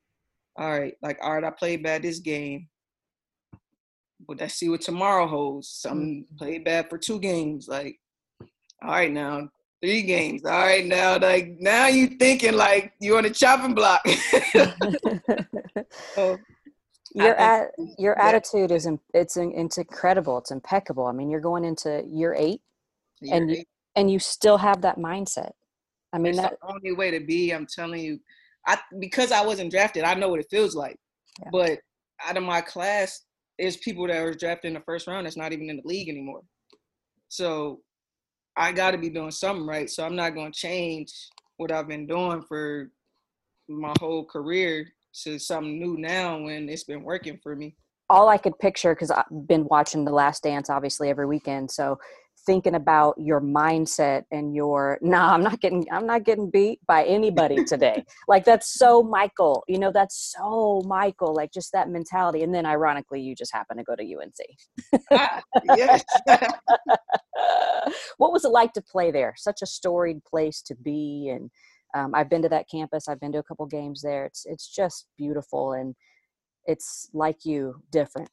all 0.56 0.70
right, 0.70 0.94
like, 1.02 1.18
all 1.20 1.34
right, 1.34 1.44
I 1.44 1.50
played 1.50 1.82
bad 1.82 2.02
this 2.02 2.20
game, 2.20 2.68
but 4.26 4.38
let's 4.38 4.54
see 4.54 4.68
what 4.68 4.82
tomorrow 4.82 5.26
holds. 5.26 5.68
Some 5.68 6.00
mm-hmm. 6.00 6.36
played 6.36 6.64
bad 6.64 6.88
for 6.88 6.96
two 6.96 7.18
games. 7.18 7.66
Like, 7.66 7.98
all 8.82 8.90
right, 8.90 9.10
now 9.10 9.48
three 9.82 10.02
games. 10.02 10.44
All 10.44 10.52
right, 10.52 10.86
now 10.86 11.18
like 11.18 11.56
now 11.58 11.88
you 11.88 12.06
thinking 12.06 12.54
like 12.54 12.92
you're 13.00 13.18
on 13.18 13.24
a 13.24 13.30
chopping 13.30 13.74
block. 13.74 14.00
so, 16.14 16.38
your 17.14 17.34
at, 17.36 17.70
your 17.96 18.20
attitude 18.20 18.72
is 18.72 18.88
it's 19.14 19.36
it's 19.36 19.78
incredible. 19.78 20.38
It's 20.38 20.50
impeccable. 20.50 21.06
I 21.06 21.12
mean, 21.12 21.30
you're 21.30 21.40
going 21.40 21.64
into 21.64 22.02
year 22.08 22.34
eight, 22.36 22.60
year 23.20 23.34
and 23.34 23.50
eight. 23.50 23.58
you 23.58 23.64
and 23.96 24.10
you 24.10 24.18
still 24.18 24.58
have 24.58 24.82
that 24.82 24.98
mindset. 24.98 25.52
I 26.12 26.18
mean, 26.18 26.34
it's 26.34 26.42
that 26.42 26.58
the 26.60 26.72
only 26.72 26.92
way 26.92 27.10
to 27.10 27.20
be. 27.20 27.52
I'm 27.52 27.66
telling 27.66 28.00
you, 28.00 28.18
I 28.66 28.78
because 28.98 29.32
I 29.32 29.44
wasn't 29.44 29.70
drafted, 29.70 30.04
I 30.04 30.14
know 30.14 30.28
what 30.28 30.40
it 30.40 30.48
feels 30.50 30.74
like. 30.74 30.96
Yeah. 31.40 31.50
But 31.52 31.78
out 32.24 32.36
of 32.36 32.42
my 32.42 32.60
class, 32.60 33.22
there's 33.58 33.76
people 33.76 34.06
that 34.08 34.22
were 34.22 34.34
drafted 34.34 34.68
in 34.68 34.74
the 34.74 34.80
first 34.80 35.06
round 35.06 35.26
that's 35.26 35.36
not 35.36 35.52
even 35.52 35.70
in 35.70 35.76
the 35.76 35.88
league 35.88 36.08
anymore. 36.08 36.42
So 37.28 37.80
I 38.56 38.72
got 38.72 38.92
to 38.92 38.98
be 38.98 39.10
doing 39.10 39.30
something 39.30 39.66
right. 39.66 39.88
So 39.88 40.04
I'm 40.04 40.16
not 40.16 40.34
going 40.34 40.52
to 40.52 40.58
change 40.58 41.12
what 41.56 41.72
I've 41.72 41.88
been 41.88 42.06
doing 42.06 42.42
for 42.42 42.90
my 43.68 43.92
whole 43.98 44.24
career 44.24 44.86
to 45.22 45.38
something 45.38 45.78
new 45.78 45.96
now 45.96 46.38
when 46.38 46.68
it's 46.68 46.84
been 46.84 47.02
working 47.02 47.38
for 47.42 47.54
me. 47.54 47.76
All 48.10 48.28
I 48.28 48.36
could 48.36 48.58
picture 48.58 48.94
because 48.94 49.10
I've 49.10 49.24
been 49.46 49.66
watching 49.70 50.04
The 50.04 50.12
Last 50.12 50.42
Dance 50.42 50.68
obviously 50.68 51.08
every 51.08 51.26
weekend. 51.26 51.70
So 51.70 51.98
thinking 52.46 52.74
about 52.74 53.14
your 53.18 53.40
mindset 53.40 54.24
and 54.30 54.54
your 54.54 54.98
nah 55.02 55.32
i'm 55.32 55.42
not 55.42 55.60
getting 55.60 55.86
i'm 55.90 56.06
not 56.06 56.24
getting 56.24 56.50
beat 56.50 56.78
by 56.86 57.04
anybody 57.04 57.64
today 57.66 58.04
like 58.28 58.44
that's 58.44 58.74
so 58.74 59.02
michael 59.02 59.64
you 59.68 59.78
know 59.78 59.90
that's 59.92 60.34
so 60.36 60.82
michael 60.86 61.34
like 61.34 61.52
just 61.52 61.72
that 61.72 61.88
mentality 61.88 62.42
and 62.42 62.54
then 62.54 62.66
ironically 62.66 63.20
you 63.20 63.34
just 63.34 63.52
happen 63.52 63.76
to 63.76 63.84
go 63.84 63.94
to 63.96 64.04
unc 64.14 64.34
ah, 65.12 65.40
yes 65.76 66.04
what 68.18 68.32
was 68.32 68.44
it 68.44 68.50
like 68.50 68.72
to 68.72 68.82
play 68.82 69.10
there 69.10 69.34
such 69.36 69.62
a 69.62 69.66
storied 69.66 70.22
place 70.24 70.62
to 70.62 70.74
be 70.74 71.30
and 71.34 71.50
um, 71.94 72.14
i've 72.14 72.28
been 72.30 72.42
to 72.42 72.48
that 72.48 72.68
campus 72.70 73.08
i've 73.08 73.20
been 73.20 73.32
to 73.32 73.38
a 73.38 73.42
couple 73.42 73.66
games 73.66 74.02
there 74.02 74.24
it's 74.24 74.44
it's 74.46 74.68
just 74.68 75.06
beautiful 75.16 75.72
and 75.72 75.94
it's 76.66 77.10
like 77.12 77.44
you 77.44 77.74
different 77.90 78.28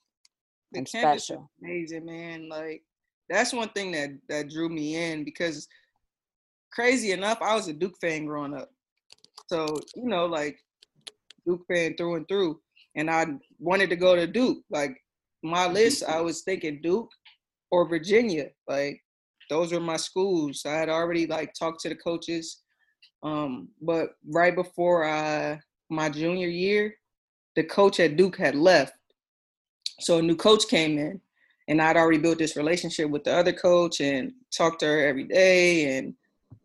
the 0.71 0.79
and 0.79 0.87
special 0.87 1.49
amazing 1.61 2.05
man 2.05 2.47
like 2.49 2.81
that's 3.29 3.53
one 3.53 3.69
thing 3.69 3.91
that 3.91 4.09
that 4.29 4.49
drew 4.49 4.69
me 4.69 4.95
in 4.95 5.23
because 5.23 5.67
crazy 6.71 7.11
enough, 7.11 7.39
I 7.41 7.53
was 7.55 7.67
a 7.67 7.73
Duke 7.73 7.95
fan 7.99 8.25
growing 8.25 8.55
up. 8.55 8.69
So, 9.47 9.65
you 9.95 10.07
know, 10.07 10.25
like 10.25 10.57
Duke 11.45 11.61
fan 11.67 11.95
through 11.95 12.15
and 12.15 12.27
through. 12.27 12.59
And 12.95 13.09
I 13.09 13.25
wanted 13.59 13.89
to 13.89 13.95
go 13.95 14.15
to 14.15 14.27
Duke. 14.27 14.63
Like 14.69 14.97
my 15.43 15.67
list, 15.67 16.03
I 16.03 16.21
was 16.21 16.41
thinking 16.41 16.81
Duke 16.81 17.09
or 17.69 17.87
Virginia. 17.87 18.49
Like 18.67 19.01
those 19.49 19.71
were 19.71 19.79
my 19.79 19.97
schools. 19.97 20.63
I 20.65 20.73
had 20.73 20.89
already 20.89 21.27
like 21.27 21.53
talked 21.53 21.81
to 21.81 21.89
the 21.89 21.95
coaches. 21.95 22.60
Um, 23.23 23.69
but 23.81 24.15
right 24.27 24.55
before 24.55 25.05
I, 25.05 25.59
my 25.89 26.09
junior 26.09 26.47
year, 26.47 26.95
the 27.55 27.63
coach 27.63 27.99
at 27.99 28.15
Duke 28.15 28.37
had 28.37 28.55
left. 28.55 28.93
So 29.99 30.17
a 30.17 30.21
new 30.21 30.35
coach 30.35 30.67
came 30.67 30.97
in 30.97 31.21
and 31.67 31.81
I'd 31.81 31.97
already 31.97 32.17
built 32.17 32.39
this 32.39 32.57
relationship 32.57 33.09
with 33.09 33.23
the 33.23 33.33
other 33.35 33.53
coach 33.53 34.01
and 34.01 34.33
talked 34.55 34.79
to 34.81 34.87
her 34.87 35.07
every 35.07 35.25
day 35.25 35.97
and 35.97 36.13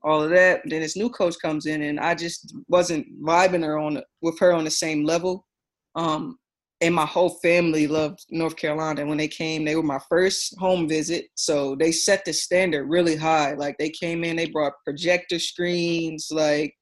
all 0.03 0.23
of 0.23 0.31
that. 0.31 0.62
Then 0.64 0.81
this 0.81 0.97
new 0.97 1.11
coach 1.11 1.37
comes 1.40 1.66
in, 1.66 1.83
and 1.83 2.01
I 2.01 2.14
just 2.14 2.55
wasn't 2.69 3.07
vibing 3.23 3.64
her 3.64 3.79
on 3.79 4.03
with 4.23 4.38
her 4.38 4.53
on 4.53 4.64
the 4.64 4.71
same 4.71 5.05
level. 5.05 5.47
Um, 5.95 6.38
and 6.81 6.95
my 6.95 7.07
whole 7.07 7.31
family 7.43 7.87
loved 7.87 8.25
North 8.31 8.57
Carolina. 8.57 9.01
And 9.01 9.09
when 9.09 9.19
they 9.19 9.29
came, 9.29 9.65
they 9.65 9.77
were 9.77 9.83
my 9.83 10.01
first 10.09 10.57
home 10.59 10.89
visit, 10.89 11.27
so 11.35 11.75
they 11.75 11.91
set 11.93 12.25
the 12.25 12.33
standard 12.33 12.87
really 12.87 13.17
high. 13.17 13.55
Like 13.55 13.77
they 13.79 13.91
came 13.91 14.25
in, 14.25 14.37
they 14.37 14.51
brought 14.51 14.85
projector 14.85 15.39
screens, 15.39 16.29
like 16.31 16.75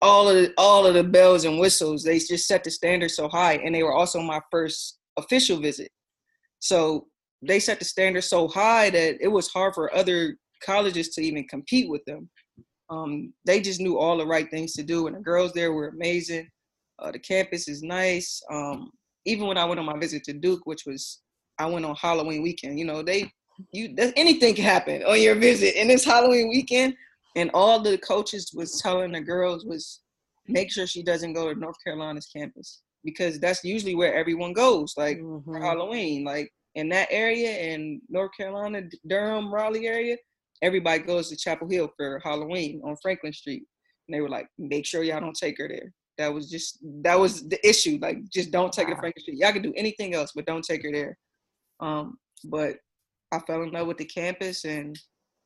all 0.00 0.28
of 0.28 0.36
the, 0.36 0.54
all 0.56 0.86
of 0.86 0.94
the 0.94 1.02
bells 1.02 1.44
and 1.44 1.58
whistles. 1.58 2.04
They 2.04 2.18
just 2.18 2.46
set 2.46 2.62
the 2.62 2.70
standard 2.70 3.10
so 3.10 3.28
high, 3.28 3.54
and 3.54 3.74
they 3.74 3.82
were 3.82 3.94
also 3.94 4.20
my 4.20 4.40
first 4.50 4.98
official 5.16 5.58
visit. 5.58 5.90
So 6.60 7.06
they 7.42 7.58
set 7.58 7.78
the 7.78 7.84
standard 7.84 8.22
so 8.22 8.48
high 8.48 8.90
that 8.90 9.16
it 9.20 9.28
was 9.28 9.48
hard 9.48 9.74
for 9.74 9.94
other 9.94 10.36
colleges 10.64 11.10
to 11.10 11.22
even 11.22 11.46
compete 11.48 11.90
with 11.90 12.04
them. 12.06 12.30
Um, 12.88 13.32
they 13.44 13.60
just 13.60 13.80
knew 13.80 13.98
all 13.98 14.16
the 14.16 14.26
right 14.26 14.48
things 14.50 14.74
to 14.74 14.82
do, 14.82 15.08
and 15.08 15.16
the 15.16 15.20
girls 15.20 15.52
there 15.52 15.72
were 15.72 15.88
amazing. 15.88 16.48
Uh, 17.00 17.10
the 17.10 17.18
campus 17.18 17.66
is 17.66 17.82
nice. 17.82 18.40
Um, 18.50 18.90
even 19.24 19.46
when 19.46 19.58
I 19.58 19.64
went 19.64 19.80
on 19.80 19.86
my 19.86 19.98
visit 19.98 20.24
to 20.24 20.32
Duke, 20.32 20.62
which 20.64 20.84
was 20.86 21.20
I 21.58 21.66
went 21.66 21.84
on 21.84 21.94
Halloween 21.96 22.42
weekend. 22.42 22.78
You 22.78 22.84
know, 22.84 23.02
they 23.02 23.30
you 23.72 23.94
anything 24.16 24.54
can 24.54 24.64
happen 24.64 25.02
on 25.04 25.20
your 25.20 25.34
visit, 25.36 25.76
and 25.76 25.90
it's 25.90 26.04
Halloween 26.04 26.48
weekend, 26.48 26.94
and 27.36 27.50
all 27.54 27.80
the 27.80 27.98
coaches 27.98 28.52
was 28.54 28.80
telling 28.80 29.12
the 29.12 29.20
girls 29.20 29.64
was 29.64 30.00
make 30.46 30.70
sure 30.70 30.86
she 30.86 31.02
doesn't 31.02 31.32
go 31.32 31.52
to 31.52 31.58
North 31.58 31.76
Carolina's 31.84 32.26
campus 32.26 32.82
because 33.04 33.38
that's 33.38 33.64
usually 33.64 33.94
where 33.94 34.14
everyone 34.14 34.52
goes, 34.52 34.94
like 34.96 35.18
mm-hmm. 35.18 35.50
for 35.50 35.60
Halloween. 35.60 36.24
Like 36.24 36.50
in 36.74 36.88
that 36.90 37.08
area 37.10 37.56
in 37.58 38.00
North 38.08 38.30
Carolina, 38.36 38.82
Durham, 39.06 39.52
Raleigh 39.52 39.86
area, 39.86 40.16
everybody 40.62 41.02
goes 41.02 41.28
to 41.28 41.36
Chapel 41.36 41.68
Hill 41.68 41.90
for 41.96 42.20
Halloween 42.24 42.80
on 42.84 42.96
Franklin 43.02 43.32
Street. 43.32 43.62
And 44.08 44.14
they 44.14 44.20
were 44.20 44.28
like, 44.28 44.46
make 44.58 44.86
sure 44.86 45.02
y'all 45.02 45.20
don't 45.20 45.36
take 45.36 45.58
her 45.58 45.68
there. 45.68 45.92
That 46.18 46.32
was 46.32 46.48
just 46.48 46.78
that 47.02 47.18
was 47.18 47.48
the 47.48 47.58
issue. 47.68 47.98
Like, 48.00 48.28
just 48.30 48.50
don't 48.50 48.72
take 48.72 48.88
her 48.88 48.94
to 48.94 49.00
Franklin 49.00 49.22
Street. 49.22 49.38
Y'all 49.38 49.52
can 49.52 49.62
do 49.62 49.74
anything 49.76 50.14
else, 50.14 50.32
but 50.34 50.46
don't 50.46 50.64
take 50.64 50.82
her 50.84 50.92
there. 50.92 51.18
Um, 51.80 52.18
but 52.44 52.76
I 53.32 53.40
fell 53.40 53.62
in 53.62 53.72
love 53.72 53.88
with 53.88 53.98
the 53.98 54.04
campus 54.04 54.64
and 54.64 54.98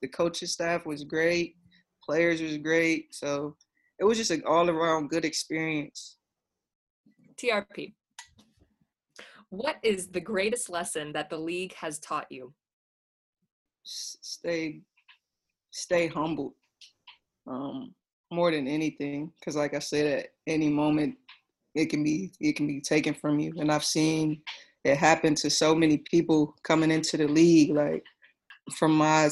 The 0.03 0.09
coaching 0.09 0.49
staff 0.49 0.85
was 0.87 1.05
great. 1.05 1.57
Players 2.05 2.41
was 2.43 2.59
great. 2.59 3.15
So 3.15 3.57
it 3.99 4.05
was 4.05 4.19
just 4.19 4.31
an 4.31 4.43
all 4.47 4.69
around 4.69 5.11
good 5.11 5.25
experience. 5.25 6.19
TRP. 7.43 7.95
What 9.51 9.77
is 9.83 10.09
the 10.09 10.21
greatest 10.21 10.69
lesson 10.69 11.13
that 11.15 11.31
the 11.31 11.39
league 11.39 11.75
has 11.75 11.99
taught 11.99 12.27
you? 12.31 12.53
Stay, 13.85 14.83
stay 15.71 16.09
humble. 16.09 16.55
Um, 17.47 17.95
more 18.31 18.51
than 18.51 18.69
anything, 18.69 19.33
because 19.39 19.57
like 19.57 19.75
I 19.75 19.79
said, 19.79 20.21
at 20.21 20.27
any 20.47 20.69
moment 20.69 21.17
it 21.75 21.87
can 21.87 22.03
be 22.03 22.33
it 22.41 22.57
can 22.57 22.67
be 22.67 22.81
taken 22.81 23.15
from 23.15 23.39
you, 23.39 23.53
and 23.59 23.71
I've 23.71 23.85
seen 23.85 24.43
it 24.85 24.97
happen 24.97 25.35
to 25.37 25.51
so 25.51 25.75
many 25.75 25.99
people 25.99 26.55
coming 26.63 26.91
into 26.91 27.17
the 27.17 27.29
league. 27.29 27.75
Like 27.75 28.05
from 28.77 28.97
my 28.97 29.31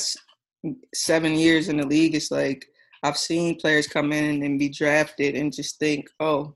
seven 0.94 1.35
years 1.35 1.68
in 1.68 1.76
the 1.76 1.87
league, 1.87 2.14
it's 2.14 2.30
like 2.30 2.66
I've 3.02 3.16
seen 3.16 3.61
players 3.61 3.87
come 3.87 4.12
in 4.12 4.42
and 4.42 4.59
be 4.59 4.68
drafted 4.68 5.35
and 5.37 5.52
just 5.52 5.78
think, 5.78 6.09
oh, 6.20 6.54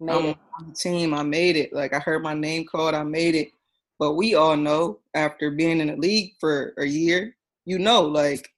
made 0.00 0.12
I'm 0.12 0.26
on 0.26 0.68
the 0.68 0.74
team. 0.74 1.14
I 1.14 1.22
made 1.22 1.56
it. 1.56 1.72
Like 1.72 1.92
I 1.92 1.98
heard 1.98 2.22
my 2.22 2.34
name 2.34 2.64
called. 2.64 2.94
I 2.94 3.02
made 3.02 3.34
it. 3.34 3.48
But 3.98 4.14
we 4.14 4.34
all 4.34 4.56
know 4.56 5.00
after 5.14 5.50
being 5.50 5.80
in 5.80 5.88
the 5.88 5.96
league 5.96 6.34
for 6.38 6.72
a 6.78 6.84
year, 6.84 7.36
you 7.64 7.78
know, 7.78 8.02
like 8.02 8.48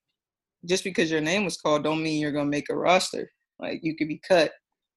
just 0.67 0.85
because 0.85 1.11
your 1.11 1.21
name 1.21 1.45
was 1.45 1.57
called 1.57 1.85
don't 1.85 2.03
mean 2.03 2.21
you're 2.21 2.33
gonna 2.33 2.45
make 2.49 2.71
a 2.71 2.77
roster. 2.77 3.31
Like 3.59 3.81
you 3.83 3.97
could 3.97 4.09
be 4.09 4.21
cut. 4.27 4.53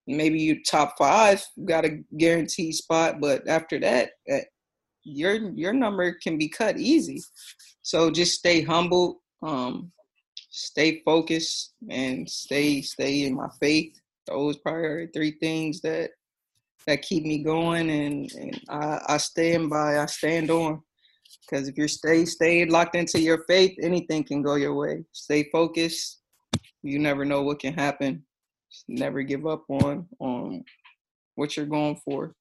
Maybe 0.07 0.39
you 0.39 0.61
top 0.63 0.95
five, 0.97 1.43
got 1.65 1.85
a 1.85 1.99
guaranteed 2.17 2.75
spot, 2.75 3.21
but 3.21 3.47
after 3.47 3.79
that, 3.79 4.11
eh, 4.27 4.43
your 5.03 5.35
your 5.51 5.73
number 5.73 6.17
can 6.21 6.37
be 6.37 6.49
cut 6.49 6.77
easy. 6.77 7.21
So 7.81 8.09
just 8.11 8.33
stay 8.33 8.61
humble, 8.61 9.21
um, 9.41 9.91
stay 10.49 11.01
focused, 11.05 11.73
and 11.89 12.29
stay 12.29 12.81
stay 12.81 13.23
in 13.23 13.35
my 13.35 13.49
faith. 13.61 13.93
Those 14.27 14.57
probably 14.57 15.07
three 15.13 15.37
things 15.41 15.81
that 15.81 16.11
that 16.87 17.01
keep 17.01 17.23
me 17.23 17.43
going 17.43 17.89
and, 17.89 18.31
and 18.33 18.59
I, 18.69 18.99
I 19.07 19.17
stand 19.17 19.69
by, 19.69 19.99
I 19.99 20.05
stand 20.05 20.51
on. 20.51 20.81
Because 21.41 21.67
if 21.67 21.77
you're 21.77 21.87
stay 21.87 22.25
stay 22.25 22.65
locked 22.65 22.95
into 22.95 23.19
your 23.19 23.43
faith, 23.47 23.77
anything 23.81 24.23
can 24.23 24.41
go 24.41 24.55
your 24.55 24.75
way. 24.75 25.03
Stay 25.11 25.49
focused. 25.51 26.21
You 26.81 26.99
never 26.99 27.25
know 27.25 27.43
what 27.43 27.59
can 27.59 27.73
happen. 27.73 28.23
Never 28.87 29.21
give 29.23 29.45
up 29.45 29.63
on 29.69 30.07
on 30.19 30.63
what 31.35 31.55
you're 31.55 31.65
going 31.65 31.99
for. 32.03 32.35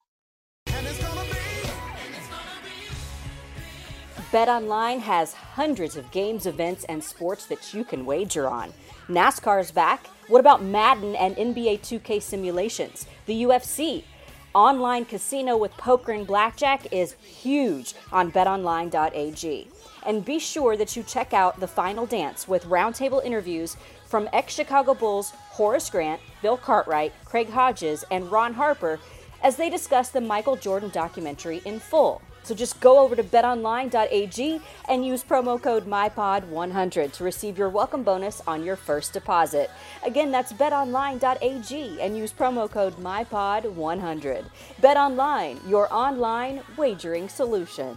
BetOnline 4.32 5.00
has 5.00 5.34
hundreds 5.34 5.96
of 5.98 6.10
games, 6.10 6.46
events, 6.46 6.84
and 6.84 7.04
sports 7.04 7.44
that 7.46 7.74
you 7.74 7.84
can 7.84 8.06
wager 8.06 8.48
on. 8.48 8.72
NASCAR 9.08 9.60
is 9.60 9.70
back. 9.70 10.06
What 10.28 10.40
about 10.40 10.62
Madden 10.62 11.14
and 11.16 11.36
NBA 11.36 11.80
2K 11.80 12.22
simulations? 12.22 13.06
The 13.26 13.42
UFC, 13.42 14.04
Online 14.54 15.06
casino 15.06 15.56
with 15.56 15.72
poker 15.78 16.12
and 16.12 16.26
blackjack 16.26 16.92
is 16.92 17.14
huge 17.14 17.94
on 18.12 18.30
betonline.ag. 18.30 19.68
And 20.04 20.24
be 20.24 20.38
sure 20.38 20.76
that 20.76 20.94
you 20.94 21.02
check 21.02 21.32
out 21.32 21.58
The 21.58 21.66
Final 21.66 22.04
Dance 22.04 22.46
with 22.46 22.66
roundtable 22.66 23.24
interviews 23.24 23.76
from 24.04 24.28
ex 24.32 24.54
Chicago 24.54 24.92
Bulls 24.92 25.30
Horace 25.52 25.88
Grant, 25.88 26.20
Bill 26.42 26.58
Cartwright, 26.58 27.14
Craig 27.24 27.48
Hodges, 27.48 28.04
and 28.10 28.30
Ron 28.30 28.52
Harper 28.52 29.00
as 29.42 29.56
they 29.56 29.70
discuss 29.70 30.10
the 30.10 30.20
Michael 30.20 30.56
Jordan 30.56 30.90
documentary 30.90 31.62
in 31.64 31.80
full. 31.80 32.20
So 32.44 32.54
just 32.54 32.80
go 32.80 32.98
over 32.98 33.14
to 33.14 33.22
betonline.ag 33.22 34.60
and 34.88 35.06
use 35.06 35.22
promo 35.22 35.62
code 35.62 35.86
MyPod100 35.86 37.12
to 37.12 37.24
receive 37.24 37.56
your 37.56 37.68
welcome 37.68 38.02
bonus 38.02 38.42
on 38.46 38.64
your 38.64 38.76
first 38.76 39.12
deposit. 39.12 39.70
Again, 40.04 40.32
that's 40.32 40.52
betonline.ag 40.52 42.00
and 42.00 42.16
use 42.16 42.32
promo 42.32 42.70
code 42.70 42.96
MyPod100. 42.96 44.44
BetOnline, 44.80 45.68
your 45.68 45.92
online 45.92 46.62
wagering 46.76 47.28
solution. 47.28 47.96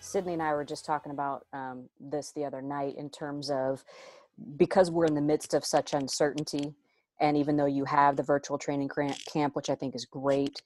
Sydney 0.00 0.34
and 0.34 0.42
I 0.42 0.54
were 0.54 0.64
just 0.64 0.84
talking 0.84 1.12
about 1.12 1.46
um, 1.52 1.88
this 2.00 2.32
the 2.32 2.44
other 2.44 2.62
night 2.62 2.96
in 2.96 3.10
terms 3.10 3.50
of 3.50 3.84
because 4.56 4.90
we're 4.90 5.06
in 5.06 5.14
the 5.14 5.20
midst 5.20 5.54
of 5.54 5.64
such 5.64 5.94
uncertainty, 5.94 6.74
and 7.20 7.36
even 7.36 7.56
though 7.56 7.66
you 7.66 7.84
have 7.84 8.16
the 8.16 8.22
virtual 8.22 8.58
training 8.58 8.90
camp, 9.26 9.56
which 9.56 9.70
I 9.70 9.74
think 9.74 9.94
is 9.94 10.04
great, 10.04 10.62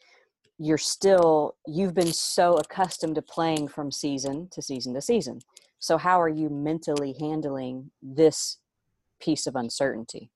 you're 0.63 0.79
still 0.79 1.57
you've 1.67 1.95
been 1.95 2.13
so 2.13 2.55
accustomed 2.57 3.15
to 3.15 3.23
playing 3.23 3.67
from 3.67 3.91
season 3.91 4.47
to 4.53 4.61
season 4.61 4.93
to 4.93 5.01
season. 5.01 5.41
So 5.79 5.97
how 5.97 6.21
are 6.21 6.29
you 6.29 6.51
mentally 6.51 7.17
handling 7.19 7.91
this 8.03 8.59
piece 9.23 9.47
of 9.47 9.57
uncertainty? 9.57 10.31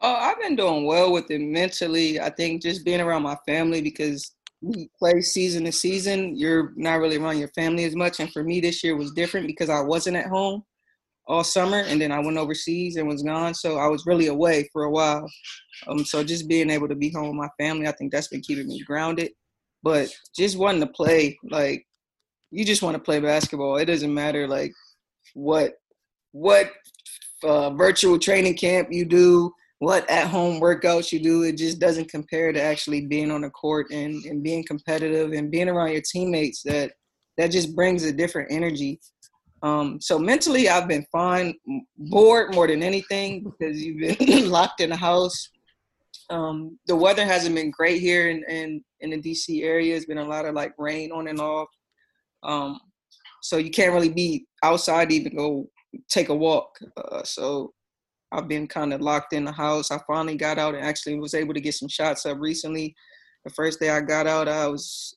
Oh 0.00 0.14
i've 0.14 0.38
been 0.38 0.54
doing 0.54 0.84
well 0.84 1.12
with 1.12 1.30
it 1.30 1.40
mentally 1.40 2.20
i 2.20 2.28
think 2.28 2.60
just 2.60 2.84
being 2.84 3.00
around 3.00 3.22
my 3.22 3.36
family 3.46 3.80
because 3.80 4.32
we 4.60 4.90
play 4.98 5.22
season 5.22 5.64
to 5.64 5.72
season 5.72 6.36
you're 6.36 6.72
not 6.76 6.98
really 6.98 7.16
around 7.16 7.38
your 7.38 7.48
family 7.48 7.84
as 7.84 7.96
much 7.96 8.20
and 8.20 8.30
for 8.30 8.44
me 8.44 8.60
this 8.60 8.84
year 8.84 8.96
was 8.96 9.12
different 9.12 9.46
because 9.46 9.70
i 9.70 9.80
wasn't 9.80 10.14
at 10.14 10.26
home 10.26 10.62
all 11.26 11.44
summer, 11.44 11.78
and 11.78 12.00
then 12.00 12.12
I 12.12 12.20
went 12.20 12.36
overseas 12.36 12.96
and 12.96 13.08
was 13.08 13.22
gone. 13.22 13.54
So 13.54 13.78
I 13.78 13.86
was 13.88 14.06
really 14.06 14.26
away 14.26 14.68
for 14.72 14.84
a 14.84 14.90
while. 14.90 15.26
Um, 15.86 16.04
so 16.04 16.22
just 16.22 16.48
being 16.48 16.70
able 16.70 16.88
to 16.88 16.94
be 16.94 17.10
home 17.10 17.28
with 17.28 17.36
my 17.36 17.48
family, 17.58 17.86
I 17.86 17.92
think 17.92 18.12
that's 18.12 18.28
been 18.28 18.42
keeping 18.42 18.68
me 18.68 18.82
grounded. 18.82 19.32
But 19.82 20.10
just 20.36 20.58
wanting 20.58 20.80
to 20.80 20.86
play, 20.86 21.38
like 21.50 21.86
you 22.50 22.64
just 22.64 22.82
want 22.82 22.94
to 22.94 23.02
play 23.02 23.20
basketball. 23.20 23.76
It 23.76 23.86
doesn't 23.86 24.12
matter 24.12 24.46
like 24.46 24.72
what 25.34 25.74
what 26.32 26.70
uh, 27.42 27.70
virtual 27.70 28.18
training 28.18 28.56
camp 28.56 28.88
you 28.90 29.04
do, 29.04 29.52
what 29.78 30.08
at 30.10 30.28
home 30.28 30.60
workouts 30.60 31.12
you 31.12 31.20
do. 31.20 31.42
It 31.42 31.56
just 31.56 31.78
doesn't 31.78 32.10
compare 32.10 32.52
to 32.52 32.60
actually 32.60 33.06
being 33.06 33.30
on 33.30 33.42
the 33.42 33.50
court 33.50 33.88
and, 33.90 34.24
and 34.24 34.42
being 34.42 34.64
competitive 34.64 35.32
and 35.32 35.50
being 35.50 35.68
around 35.68 35.92
your 35.92 36.02
teammates. 36.02 36.62
That 36.62 36.92
that 37.36 37.48
just 37.48 37.74
brings 37.74 38.04
a 38.04 38.12
different 38.12 38.52
energy 38.52 39.00
um, 39.64 39.98
so 39.98 40.18
mentally, 40.18 40.68
I've 40.68 40.86
been 40.86 41.06
fine, 41.10 41.54
bored 41.96 42.54
more 42.54 42.66
than 42.68 42.82
anything 42.82 43.44
because 43.44 43.82
you've 43.82 44.18
been 44.18 44.50
locked 44.50 44.82
in 44.82 44.90
the 44.90 44.96
house. 44.96 45.48
Um, 46.28 46.78
the 46.86 46.94
weather 46.94 47.24
hasn't 47.24 47.54
been 47.54 47.70
great 47.70 48.02
here 48.02 48.28
in, 48.28 48.44
in, 48.46 48.84
in 49.00 49.10
the 49.10 49.22
DC 49.22 49.64
area. 49.64 49.96
It's 49.96 50.04
been 50.04 50.18
a 50.18 50.28
lot 50.28 50.44
of 50.44 50.54
like 50.54 50.74
rain 50.76 51.12
on 51.12 51.28
and 51.28 51.40
off. 51.40 51.68
Um, 52.42 52.78
so 53.40 53.56
you 53.56 53.70
can't 53.70 53.94
really 53.94 54.12
be 54.12 54.46
outside 54.62 55.08
to 55.08 55.14
even 55.14 55.34
go 55.34 55.66
take 56.10 56.28
a 56.28 56.34
walk. 56.34 56.78
Uh, 56.98 57.22
so 57.22 57.72
I've 58.32 58.48
been 58.48 58.66
kind 58.68 58.92
of 58.92 59.00
locked 59.00 59.32
in 59.32 59.46
the 59.46 59.52
house. 59.52 59.90
I 59.90 59.98
finally 60.06 60.36
got 60.36 60.58
out 60.58 60.74
and 60.74 60.84
actually 60.84 61.18
was 61.18 61.32
able 61.32 61.54
to 61.54 61.60
get 61.60 61.72
some 61.72 61.88
shots 61.88 62.26
up 62.26 62.36
recently. 62.38 62.94
The 63.46 63.50
first 63.50 63.80
day 63.80 63.88
I 63.88 64.02
got 64.02 64.26
out, 64.26 64.46
I 64.46 64.68
was 64.68 65.16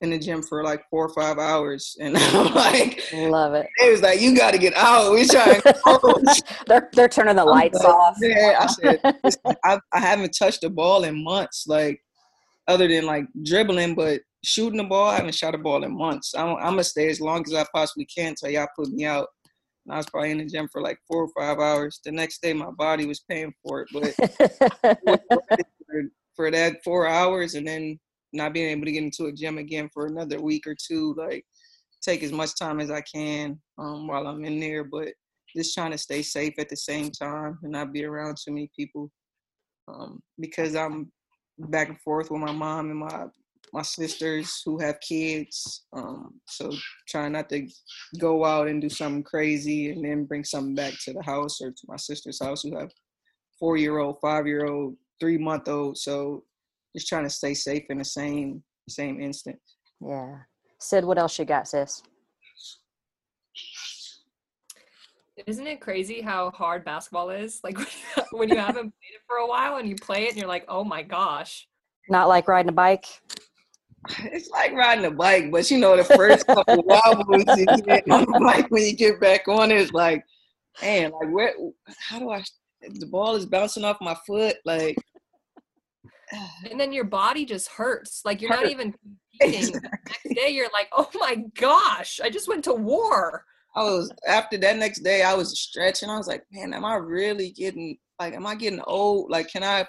in 0.00 0.10
the 0.10 0.18
gym 0.18 0.42
for 0.42 0.64
like 0.64 0.82
four 0.88 1.06
or 1.06 1.14
five 1.14 1.38
hours, 1.38 1.96
and 2.00 2.16
I'm 2.18 2.54
like, 2.54 3.02
love 3.12 3.54
it. 3.54 3.68
It 3.78 3.90
was 3.90 4.02
like, 4.02 4.20
you 4.20 4.34
got 4.36 4.52
to 4.52 4.58
get 4.58 4.74
out. 4.74 5.12
We 5.12 5.26
trying. 5.26 5.60
they're 6.66 6.88
they're 6.92 7.08
turning 7.08 7.36
the 7.36 7.44
lights 7.44 7.82
like, 7.82 7.92
off. 7.92 8.16
Yeah, 8.20 8.56
I 8.60 8.66
said, 8.66 9.00
I, 9.64 9.78
I 9.92 10.00
haven't 10.00 10.36
touched 10.36 10.64
a 10.64 10.70
ball 10.70 11.04
in 11.04 11.22
months, 11.22 11.66
like 11.66 12.00
other 12.66 12.88
than 12.88 13.04
like 13.04 13.26
dribbling, 13.44 13.94
but 13.94 14.20
shooting 14.42 14.78
the 14.78 14.84
ball, 14.84 15.08
I 15.08 15.16
haven't 15.16 15.34
shot 15.34 15.54
a 15.54 15.58
ball 15.58 15.84
in 15.84 15.96
months. 15.96 16.34
I'm, 16.34 16.56
I'm 16.56 16.72
gonna 16.72 16.84
stay 16.84 17.10
as 17.10 17.20
long 17.20 17.42
as 17.46 17.54
I 17.54 17.66
possibly 17.74 18.06
can 18.06 18.34
till 18.34 18.50
y'all 18.50 18.68
put 18.76 18.88
me 18.88 19.04
out. 19.04 19.28
And 19.86 19.94
I 19.94 19.96
was 19.98 20.08
probably 20.08 20.30
in 20.30 20.38
the 20.38 20.46
gym 20.46 20.68
for 20.72 20.80
like 20.80 20.98
four 21.06 21.24
or 21.24 21.30
five 21.38 21.58
hours. 21.58 22.00
The 22.04 22.12
next 22.12 22.40
day, 22.42 22.52
my 22.52 22.70
body 22.70 23.06
was 23.06 23.20
paying 23.20 23.52
for 23.62 23.82
it, 23.82 23.88
but 23.92 24.14
for, 25.86 26.02
for 26.36 26.50
that 26.50 26.82
four 26.84 27.06
hours, 27.06 27.54
and 27.54 27.66
then 27.66 27.98
not 28.32 28.52
being 28.52 28.70
able 28.70 28.84
to 28.86 28.92
get 28.92 29.02
into 29.02 29.26
a 29.26 29.32
gym 29.32 29.58
again 29.58 29.88
for 29.92 30.06
another 30.06 30.40
week 30.40 30.66
or 30.66 30.74
two, 30.74 31.14
like 31.16 31.44
take 32.02 32.22
as 32.22 32.32
much 32.32 32.56
time 32.58 32.80
as 32.80 32.90
I 32.90 33.02
can 33.02 33.58
um, 33.78 34.06
while 34.06 34.26
I'm 34.26 34.44
in 34.44 34.60
there, 34.60 34.84
but 34.84 35.08
just 35.56 35.74
trying 35.74 35.90
to 35.90 35.98
stay 35.98 36.22
safe 36.22 36.54
at 36.58 36.68
the 36.68 36.76
same 36.76 37.10
time 37.10 37.58
and 37.62 37.72
not 37.72 37.92
be 37.92 38.04
around 38.04 38.36
too 38.36 38.52
many 38.52 38.70
people 38.76 39.10
um, 39.88 40.22
because 40.38 40.74
I'm 40.74 41.10
back 41.58 41.88
and 41.88 42.00
forth 42.00 42.30
with 42.30 42.40
my 42.40 42.52
mom 42.52 42.90
and 42.90 42.98
my 42.98 43.26
my 43.72 43.82
sisters 43.82 44.62
who 44.64 44.78
have 44.78 45.00
kids. 45.00 45.84
Um, 45.92 46.40
so 46.48 46.72
trying 47.08 47.32
not 47.32 47.48
to 47.50 47.68
go 48.18 48.44
out 48.44 48.66
and 48.66 48.80
do 48.80 48.88
something 48.88 49.22
crazy 49.22 49.90
and 49.90 50.04
then 50.04 50.24
bring 50.24 50.44
something 50.44 50.74
back 50.74 50.94
to 51.04 51.12
the 51.12 51.22
house 51.22 51.60
or 51.60 51.70
to 51.70 51.82
my 51.86 51.96
sister's 51.96 52.42
house 52.42 52.62
who 52.62 52.76
have 52.76 52.90
four 53.58 53.76
year 53.76 53.98
old, 53.98 54.18
five 54.20 54.46
year 54.46 54.66
old, 54.66 54.96
three 55.20 55.38
month 55.38 55.68
old. 55.68 55.98
So 55.98 56.44
just 56.94 57.08
trying 57.08 57.24
to 57.24 57.30
stay 57.30 57.54
safe 57.54 57.84
in 57.90 57.98
the 57.98 58.04
same 58.04 58.62
same 58.88 59.20
instance. 59.20 59.76
Yeah. 60.00 60.38
Sid, 60.80 61.04
what 61.04 61.18
else 61.18 61.38
you 61.38 61.44
got, 61.44 61.68
sis? 61.68 62.02
Isn't 65.46 65.66
it 65.66 65.80
crazy 65.80 66.20
how 66.20 66.50
hard 66.50 66.84
basketball 66.84 67.30
is? 67.30 67.60
Like 67.62 67.78
when 68.32 68.48
you 68.48 68.56
haven't 68.56 68.74
played 68.74 69.14
it 69.14 69.22
for 69.26 69.36
a 69.36 69.46
while 69.46 69.76
and 69.76 69.88
you 69.88 69.96
play 69.96 70.24
it 70.24 70.30
and 70.30 70.38
you're 70.38 70.48
like, 70.48 70.64
oh 70.68 70.84
my 70.84 71.02
gosh. 71.02 71.66
Not 72.08 72.28
like 72.28 72.48
riding 72.48 72.68
a 72.68 72.72
bike. 72.72 73.06
it's 74.24 74.50
like 74.50 74.72
riding 74.72 75.04
a 75.04 75.10
bike, 75.10 75.50
but 75.50 75.70
you 75.70 75.78
know, 75.78 75.96
the 75.96 76.04
first 76.04 76.46
couple 76.46 76.82
wobbles 76.84 77.44
you 77.56 77.66
get 77.84 78.10
on 78.10 78.22
the 78.22 78.40
bike 78.44 78.70
when 78.70 78.82
you 78.82 78.94
get 78.94 79.20
back 79.20 79.46
on 79.48 79.70
it, 79.70 79.80
it's 79.80 79.92
like, 79.92 80.24
man, 80.82 81.10
like 81.12 81.30
where? 81.30 81.54
How 81.98 82.18
do 82.18 82.30
I? 82.30 82.42
The 82.82 83.06
ball 83.06 83.36
is 83.36 83.44
bouncing 83.44 83.84
off 83.84 83.98
my 84.00 84.16
foot, 84.26 84.56
like. 84.64 84.96
And 86.70 86.78
then 86.78 86.92
your 86.92 87.04
body 87.04 87.44
just 87.44 87.68
hurts. 87.68 88.22
Like 88.24 88.40
you're 88.40 88.50
not 88.50 88.70
even 88.70 88.94
competing. 89.40 89.72
The 89.72 89.80
next 89.80 90.34
day, 90.34 90.50
you're 90.50 90.70
like, 90.72 90.88
oh 90.92 91.08
my 91.14 91.44
gosh, 91.58 92.20
I 92.22 92.30
just 92.30 92.48
went 92.48 92.64
to 92.64 92.74
war. 92.74 93.44
I 93.76 93.84
was 93.84 94.12
after 94.26 94.58
that 94.58 94.76
next 94.78 95.00
day, 95.00 95.22
I 95.22 95.34
was 95.34 95.58
stretching. 95.58 96.10
I 96.10 96.16
was 96.16 96.26
like, 96.26 96.44
man, 96.52 96.74
am 96.74 96.84
I 96.84 96.96
really 96.96 97.50
getting 97.50 97.98
like, 98.18 98.34
am 98.34 98.46
I 98.46 98.54
getting 98.54 98.82
old? 98.86 99.30
Like, 99.30 99.48
can 99.48 99.62
I 99.62 99.86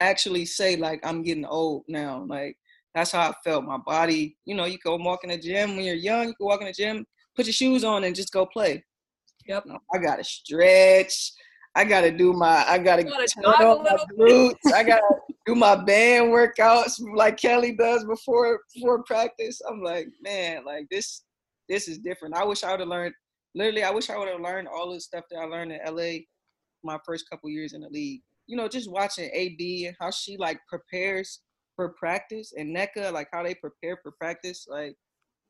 actually 0.00 0.44
say 0.44 0.76
like 0.76 1.00
I'm 1.04 1.22
getting 1.22 1.46
old 1.46 1.84
now? 1.88 2.24
Like, 2.28 2.56
that's 2.94 3.12
how 3.12 3.30
I 3.30 3.34
felt. 3.42 3.64
My 3.64 3.78
body, 3.78 4.36
you 4.44 4.54
know, 4.54 4.66
you 4.66 4.78
go 4.78 4.96
walk 4.96 5.24
in 5.24 5.30
the 5.30 5.38
gym 5.38 5.76
when 5.76 5.84
you're 5.84 5.94
young. 5.94 6.28
You 6.28 6.34
can 6.34 6.46
walk 6.46 6.60
in 6.60 6.66
the 6.66 6.72
gym, 6.72 7.04
put 7.34 7.46
your 7.46 7.52
shoes 7.52 7.82
on, 7.82 8.04
and 8.04 8.14
just 8.14 8.32
go 8.32 8.46
play. 8.46 8.84
Yep. 9.46 9.64
I 9.92 9.98
gotta 9.98 10.24
stretch. 10.24 11.32
I 11.74 11.84
gotta 11.84 12.10
do 12.10 12.32
my. 12.32 12.64
I 12.68 12.78
gotta, 12.78 13.02
gotta 13.04 13.26
turn 13.26 13.44
my 13.44 13.96
glutes. 14.18 14.72
I 14.72 14.84
gotta 14.84 15.02
do 15.46 15.54
my 15.54 15.76
band 15.76 16.26
workouts 16.26 17.00
like 17.14 17.36
Kelly 17.36 17.76
does 17.76 18.04
before 18.04 18.60
before 18.74 19.02
practice. 19.04 19.60
I'm 19.68 19.82
like, 19.82 20.08
man, 20.22 20.64
like 20.64 20.86
this. 20.90 21.22
This 21.68 21.88
is 21.88 21.98
different. 21.98 22.36
I 22.36 22.44
wish 22.44 22.62
I 22.62 22.72
would 22.72 22.80
have 22.80 22.88
learned. 22.90 23.14
Literally, 23.54 23.84
I 23.84 23.90
wish 23.90 24.10
I 24.10 24.18
would 24.18 24.28
have 24.28 24.40
learned 24.40 24.68
all 24.68 24.92
the 24.92 25.00
stuff 25.00 25.24
that 25.30 25.38
I 25.38 25.44
learned 25.44 25.72
in 25.72 25.80
LA, 25.86 26.24
my 26.82 26.98
first 27.06 27.28
couple 27.30 27.48
years 27.48 27.72
in 27.72 27.80
the 27.80 27.88
league. 27.88 28.20
You 28.46 28.56
know, 28.56 28.68
just 28.68 28.90
watching 28.90 29.30
AD 29.30 29.86
and 29.86 29.96
how 29.98 30.10
she 30.10 30.36
like 30.36 30.60
prepares 30.68 31.40
for 31.76 31.90
practice 31.98 32.52
and 32.56 32.76
Nneka, 32.76 33.12
like 33.12 33.28
how 33.32 33.42
they 33.42 33.54
prepare 33.54 33.98
for 34.02 34.12
practice, 34.12 34.66
like 34.68 34.94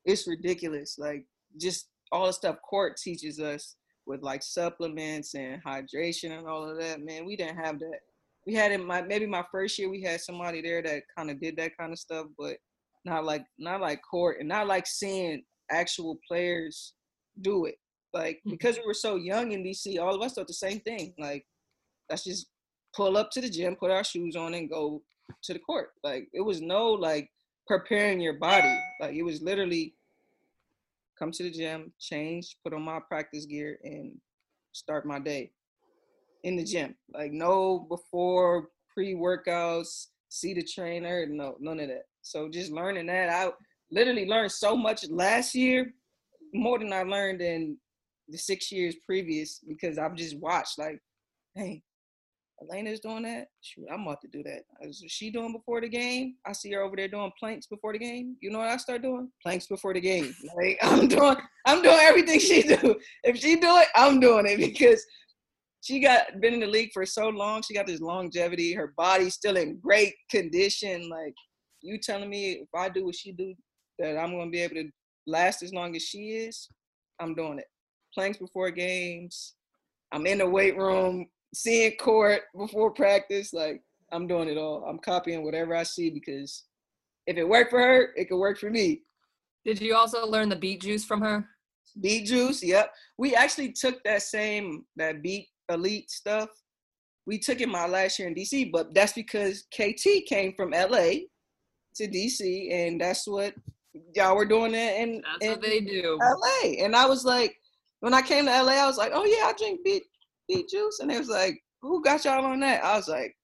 it's 0.04 0.28
ridiculous. 0.28 0.96
Like 0.98 1.26
just 1.60 1.88
all 2.12 2.26
the 2.26 2.32
stuff 2.32 2.56
court 2.68 2.96
teaches 2.96 3.40
us 3.40 3.76
with 4.06 4.22
like 4.22 4.42
supplements 4.42 5.34
and 5.34 5.62
hydration 5.64 6.36
and 6.36 6.46
all 6.46 6.68
of 6.68 6.78
that. 6.78 7.04
Man, 7.04 7.24
we 7.24 7.36
didn't 7.36 7.56
have 7.56 7.78
that. 7.80 8.00
We 8.46 8.54
had 8.54 8.72
in 8.72 8.84
my 8.84 9.02
maybe 9.02 9.26
my 9.26 9.44
first 9.50 9.78
year 9.78 9.90
we 9.90 10.02
had 10.02 10.20
somebody 10.20 10.60
there 10.60 10.82
that 10.82 11.04
kind 11.16 11.30
of 11.30 11.40
did 11.40 11.56
that 11.56 11.76
kind 11.78 11.92
of 11.92 11.98
stuff, 11.98 12.26
but 12.38 12.56
not 13.04 13.24
like 13.24 13.44
not 13.58 13.80
like 13.80 14.00
court 14.08 14.38
and 14.40 14.48
not 14.48 14.66
like 14.66 14.86
seeing 14.86 15.42
actual 15.70 16.18
players 16.26 16.94
do 17.40 17.66
it. 17.66 17.76
Like 18.12 18.40
mm. 18.46 18.52
because 18.52 18.76
we 18.76 18.86
were 18.86 18.94
so 18.94 19.16
young 19.16 19.52
in 19.52 19.64
DC, 19.64 19.98
all 20.00 20.14
of 20.14 20.22
us 20.22 20.34
thought 20.34 20.46
the 20.46 20.54
same 20.54 20.80
thing. 20.80 21.14
Like 21.18 21.46
let's 22.10 22.24
just 22.24 22.46
pull 22.94 23.16
up 23.16 23.30
to 23.32 23.40
the 23.40 23.50
gym, 23.50 23.76
put 23.76 23.90
our 23.90 24.04
shoes 24.04 24.36
on, 24.36 24.54
and 24.54 24.70
go 24.70 25.02
to 25.42 25.52
the 25.52 25.58
court. 25.58 25.90
Like 26.02 26.28
it 26.32 26.42
was 26.42 26.60
no 26.60 26.90
like 26.92 27.30
preparing 27.66 28.20
your 28.20 28.34
body. 28.34 28.78
Like 29.00 29.14
it 29.14 29.22
was 29.22 29.42
literally 29.42 29.94
come 31.18 31.30
to 31.32 31.42
the 31.42 31.50
gym, 31.50 31.92
change, 32.00 32.56
put 32.62 32.74
on 32.74 32.82
my 32.82 33.00
practice 33.08 33.46
gear, 33.46 33.78
and 33.84 34.12
start 34.72 35.06
my 35.06 35.18
day 35.18 35.50
in 36.44 36.56
the 36.56 36.64
gym. 36.64 36.94
Like 37.12 37.32
no 37.32 37.86
before 37.88 38.68
pre 38.92 39.14
workouts, 39.14 40.06
see 40.28 40.54
the 40.54 40.62
trainer, 40.62 41.26
no 41.26 41.56
none 41.58 41.80
of 41.80 41.88
that. 41.88 42.04
So 42.22 42.48
just 42.48 42.70
learning 42.70 43.06
that, 43.06 43.28
I 43.28 43.50
literally 43.90 44.26
learned 44.26 44.52
so 44.52 44.76
much 44.76 45.08
last 45.10 45.54
year, 45.54 45.92
more 46.52 46.78
than 46.78 46.92
I 46.92 47.02
learned 47.02 47.42
in 47.42 47.76
the 48.28 48.38
six 48.38 48.70
years 48.70 48.94
previous 49.04 49.60
because 49.66 49.98
I've 49.98 50.14
just 50.14 50.38
watched 50.38 50.78
like, 50.78 50.98
hey, 51.54 51.82
Alana's 52.62 53.00
doing 53.00 53.24
that. 53.24 53.48
Shoot, 53.60 53.86
I'm 53.92 54.02
about 54.02 54.20
to 54.22 54.28
do 54.28 54.42
that. 54.44 54.62
Uh, 54.82 54.88
is 54.88 55.04
she 55.08 55.30
doing 55.30 55.52
before 55.52 55.80
the 55.80 55.88
game? 55.88 56.36
I 56.46 56.52
see 56.52 56.72
her 56.72 56.82
over 56.82 56.96
there 56.96 57.08
doing 57.08 57.32
planks 57.38 57.66
before 57.66 57.92
the 57.92 57.98
game. 57.98 58.36
You 58.40 58.50
know 58.50 58.60
what 58.60 58.68
I 58.68 58.76
start 58.76 59.02
doing? 59.02 59.30
Planks 59.42 59.66
before 59.66 59.92
the 59.92 60.00
game. 60.00 60.34
Like 60.56 60.78
I'm 60.82 61.08
doing, 61.08 61.36
I'm 61.66 61.82
doing 61.82 61.98
everything 62.00 62.38
she 62.38 62.62
do. 62.62 62.96
If 63.24 63.38
she 63.38 63.56
do 63.56 63.76
it, 63.78 63.88
I'm 63.94 64.20
doing 64.20 64.46
it 64.46 64.58
because 64.58 65.04
she 65.84 66.00
got 66.00 66.40
been 66.40 66.54
in 66.54 66.60
the 66.60 66.66
league 66.66 66.92
for 66.94 67.04
so 67.04 67.28
long. 67.28 67.60
She 67.62 67.74
got 67.74 67.86
this 67.86 68.00
longevity. 68.00 68.72
Her 68.72 68.94
body's 68.96 69.34
still 69.34 69.58
in 69.58 69.78
great 69.80 70.14
condition. 70.30 71.10
Like 71.10 71.34
you 71.82 71.98
telling 71.98 72.30
me 72.30 72.52
if 72.52 72.68
I 72.74 72.88
do 72.88 73.04
what 73.04 73.14
she 73.14 73.32
do, 73.32 73.54
that 73.98 74.16
I'm 74.16 74.30
gonna 74.30 74.50
be 74.50 74.62
able 74.62 74.76
to 74.76 74.88
last 75.26 75.62
as 75.62 75.74
long 75.74 75.94
as 75.94 76.02
she 76.02 76.30
is. 76.30 76.70
I'm 77.20 77.34
doing 77.34 77.58
it. 77.58 77.66
Planks 78.14 78.38
before 78.38 78.70
games. 78.70 79.56
I'm 80.10 80.26
in 80.26 80.38
the 80.38 80.48
weight 80.48 80.78
room 80.78 81.26
seeing 81.54 81.96
court 81.98 82.40
before 82.56 82.90
practice. 82.90 83.52
Like 83.52 83.82
I'm 84.10 84.26
doing 84.26 84.48
it 84.48 84.56
all. 84.56 84.86
I'm 84.88 84.98
copying 84.98 85.44
whatever 85.44 85.76
I 85.76 85.82
see 85.82 86.08
because 86.08 86.64
if 87.26 87.36
it 87.36 87.46
worked 87.46 87.70
for 87.70 87.80
her, 87.80 88.14
it 88.16 88.30
could 88.30 88.38
work 88.38 88.58
for 88.58 88.70
me. 88.70 89.02
Did 89.66 89.82
you 89.82 89.94
also 89.94 90.26
learn 90.26 90.48
the 90.48 90.56
beet 90.56 90.80
juice 90.80 91.04
from 91.04 91.20
her? 91.20 91.46
Beet 92.00 92.24
juice, 92.24 92.62
yep. 92.62 92.90
We 93.18 93.34
actually 93.34 93.72
took 93.72 94.02
that 94.04 94.22
same 94.22 94.86
that 94.96 95.22
beet 95.22 95.48
elite 95.68 96.10
stuff. 96.10 96.48
We 97.26 97.38
took 97.38 97.60
it 97.60 97.68
my 97.68 97.86
last 97.86 98.18
year 98.18 98.28
in 98.28 98.34
DC, 98.34 98.70
but 98.70 98.94
that's 98.94 99.12
because 99.12 99.64
KT 99.74 100.26
came 100.26 100.52
from 100.54 100.70
LA 100.70 101.24
to 101.96 102.08
DC, 102.08 102.72
and 102.72 103.00
that's 103.00 103.26
what 103.26 103.54
y'all 104.14 104.36
were 104.36 104.44
doing 104.44 104.74
it 104.74 105.00
in, 105.00 105.22
that's 105.22 105.44
in 105.44 105.50
what 105.52 105.62
they 105.62 105.80
do. 105.80 106.18
LA. 106.20 106.84
And 106.84 106.94
I 106.94 107.06
was 107.06 107.24
like, 107.24 107.56
when 108.00 108.12
I 108.12 108.20
came 108.20 108.44
to 108.46 108.62
LA, 108.62 108.72
I 108.72 108.86
was 108.86 108.98
like, 108.98 109.12
oh 109.14 109.24
yeah, 109.24 109.46
I 109.46 109.54
drink 109.56 109.80
beet 109.84 110.02
beet 110.48 110.68
juice? 110.68 110.98
And 111.00 111.10
they 111.10 111.18
was 111.18 111.28
like, 111.28 111.58
who 111.80 112.02
got 112.02 112.24
y'all 112.24 112.44
on 112.44 112.60
that? 112.60 112.84
I 112.84 112.96
was 112.96 113.08
like, 113.08 113.34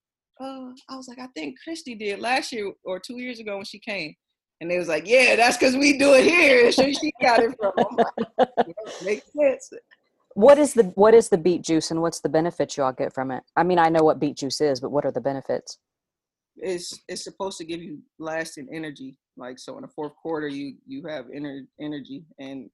uh, 0.40 0.70
I 0.88 0.96
was 0.96 1.08
like, 1.08 1.18
I 1.18 1.28
think 1.34 1.56
Kristi 1.66 1.98
did 1.98 2.20
last 2.20 2.52
year 2.52 2.72
or 2.84 2.98
two 2.98 3.18
years 3.18 3.40
ago 3.40 3.56
when 3.56 3.64
she 3.64 3.78
came. 3.78 4.14
And 4.60 4.70
they 4.70 4.78
was 4.78 4.88
like, 4.88 5.06
yeah, 5.06 5.36
that's 5.36 5.56
because 5.56 5.76
we 5.76 5.96
do 5.96 6.12
it 6.14 6.24
here. 6.24 6.70
So 6.72 6.84
she 6.92 7.12
got 7.22 7.40
it 7.40 7.54
from. 7.58 7.72
Like, 7.96 9.02
makes 9.04 9.32
sense. 9.32 9.72
What 10.34 10.58
is 10.58 10.74
the 10.74 10.84
what 10.94 11.14
is 11.14 11.28
the 11.28 11.38
beet 11.38 11.62
juice 11.62 11.90
and 11.90 12.02
what's 12.02 12.20
the 12.20 12.28
benefits 12.28 12.76
y'all 12.76 12.92
get 12.92 13.12
from 13.12 13.30
it? 13.30 13.42
I 13.56 13.62
mean, 13.62 13.78
I 13.78 13.88
know 13.88 14.04
what 14.04 14.20
beet 14.20 14.36
juice 14.36 14.60
is, 14.60 14.80
but 14.80 14.90
what 14.90 15.04
are 15.04 15.12
the 15.12 15.20
benefits? 15.20 15.78
It's 16.56 17.00
it's 17.08 17.24
supposed 17.24 17.58
to 17.58 17.64
give 17.64 17.82
you 17.82 17.98
lasting 18.18 18.68
energy. 18.72 19.16
Like 19.36 19.58
so, 19.58 19.76
in 19.76 19.82
the 19.82 19.88
fourth 19.88 20.14
quarter, 20.14 20.48
you 20.48 20.76
you 20.86 21.04
have 21.06 21.26
ener- 21.26 21.66
energy, 21.80 22.24
and 22.38 22.70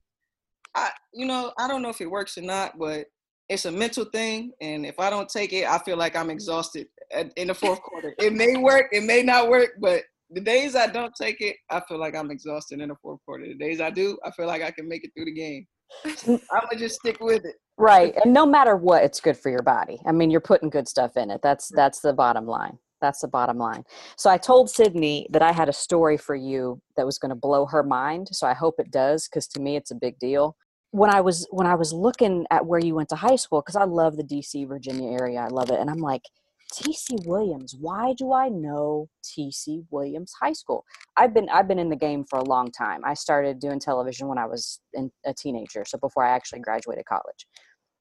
I 0.75 0.91
you 1.13 1.27
know 1.27 1.53
I 1.59 1.69
don't 1.69 1.83
know 1.83 1.89
if 1.89 2.01
it 2.01 2.11
works 2.11 2.37
or 2.37 2.43
not, 2.43 2.79
but 2.79 3.07
it's 3.49 3.65
a 3.65 3.73
mental 3.73 4.05
thing, 4.05 4.53
and 4.61 4.85
if 4.85 4.99
I 4.99 5.09
don't 5.09 5.29
take 5.29 5.53
it, 5.53 5.67
I 5.67 5.79
feel 5.79 5.97
like 5.97 6.17
I'm 6.17 6.31
exhausted 6.31 6.89
at, 7.13 7.33
in 7.37 7.49
the 7.49 7.55
fourth 7.55 7.81
quarter. 7.81 8.15
It 8.19 8.33
may 8.33 8.57
work, 8.57 8.87
it 8.91 9.05
may 9.05 9.23
not 9.23 9.49
work, 9.49 9.75
but 9.81 10.03
the 10.31 10.41
days 10.41 10.75
I 10.75 10.89
don't 10.89 11.15
take 11.15 11.41
it, 11.41 11.57
I 11.71 11.81
feel 11.89 11.99
like 11.99 12.17
I'm 12.17 12.33
exhausted 12.33 12.81
in 12.81 12.89
the 12.89 12.97
fourth 12.97 13.21
quarter. 13.25 13.47
The 13.47 13.55
days 13.55 13.81
I 13.81 13.91
do, 13.91 14.19
I 14.25 14.33
feel 14.33 14.47
like 14.47 14.63
I 14.63 14.73
can 14.73 14.89
make 14.89 15.05
it 15.05 15.13
through 15.17 15.27
the 15.27 15.35
game. 15.35 15.67
I'm 16.27 16.41
gonna 16.51 16.79
just 16.79 16.97
stick 16.97 17.19
with 17.21 17.45
it. 17.45 17.57
Right, 17.79 18.15
and 18.25 18.33
no 18.33 18.47
matter 18.47 18.77
what, 18.77 19.05
it's 19.05 19.21
good 19.21 19.37
for 19.37 19.51
your 19.51 19.63
body. 19.63 20.01
I 20.07 20.13
mean, 20.13 20.31
you're 20.31 20.41
putting 20.41 20.71
good 20.71 20.89
stuff 20.89 21.17
in 21.17 21.31
it. 21.31 21.41
That's 21.43 21.71
mm. 21.71 21.77
that's 21.77 22.01
the 22.01 22.13
bottom 22.13 22.47
line. 22.47 22.79
That's 23.01 23.21
the 23.21 23.29
bottom 23.29 23.59
line. 23.59 23.85
So 24.17 24.31
I 24.31 24.39
told 24.39 24.71
Sydney 24.71 25.27
that 25.31 25.43
I 25.43 25.53
had 25.53 25.69
a 25.69 25.73
story 25.73 26.17
for 26.17 26.35
you 26.35 26.81
that 26.97 27.05
was 27.05 27.19
going 27.19 27.29
to 27.29 27.35
blow 27.35 27.67
her 27.67 27.83
mind. 27.83 28.29
So 28.33 28.47
I 28.47 28.55
hope 28.55 28.77
it 28.79 28.91
does, 28.91 29.29
because 29.29 29.47
to 29.49 29.61
me, 29.61 29.77
it's 29.77 29.91
a 29.91 29.95
big 29.95 30.19
deal 30.19 30.57
when 30.97 31.11
I 31.15 31.21
was 31.21 31.47
when 31.51 31.67
I 31.67 31.75
was 31.75 31.93
looking 31.93 32.47
at 32.51 32.65
where 32.65 32.81
you 32.81 32.95
went 32.95 33.11
to 33.11 33.17
high 33.17 33.37
school, 33.37 33.61
because 33.61 33.77
I 33.77 33.85
love 33.85 34.17
the 34.17 34.25
DC 34.25 34.67
Virginia 34.67 35.11
area, 35.11 35.41
I 35.41 35.49
love 35.49 35.71
it, 35.71 35.79
and 35.79 35.91
I'm 35.91 35.99
like, 35.99 36.23
TC 36.73 37.27
Williams. 37.27 37.77
Why 37.79 38.13
do 38.15 38.33
I 38.33 38.49
know 38.49 39.09
TC 39.25 39.85
Williams 39.91 40.33
High 40.41 40.53
School? 40.53 40.85
I've 41.17 41.33
been 41.33 41.49
I've 41.49 41.69
been 41.69 41.79
in 41.79 41.89
the 41.89 41.97
game 41.97 42.25
for 42.29 42.39
a 42.39 42.45
long 42.45 42.71
time. 42.71 43.01
I 43.05 43.15
started 43.15 43.61
doing 43.61 43.79
television 43.79 44.29
when 44.29 44.39
I 44.39 44.47
was 44.47 44.81
in, 44.95 45.11
a 45.25 45.33
teenager, 45.33 45.85
so 45.87 45.99
before 45.99 46.25
I 46.25 46.35
actually 46.35 46.61
graduated 46.61 47.05
college. 47.07 47.47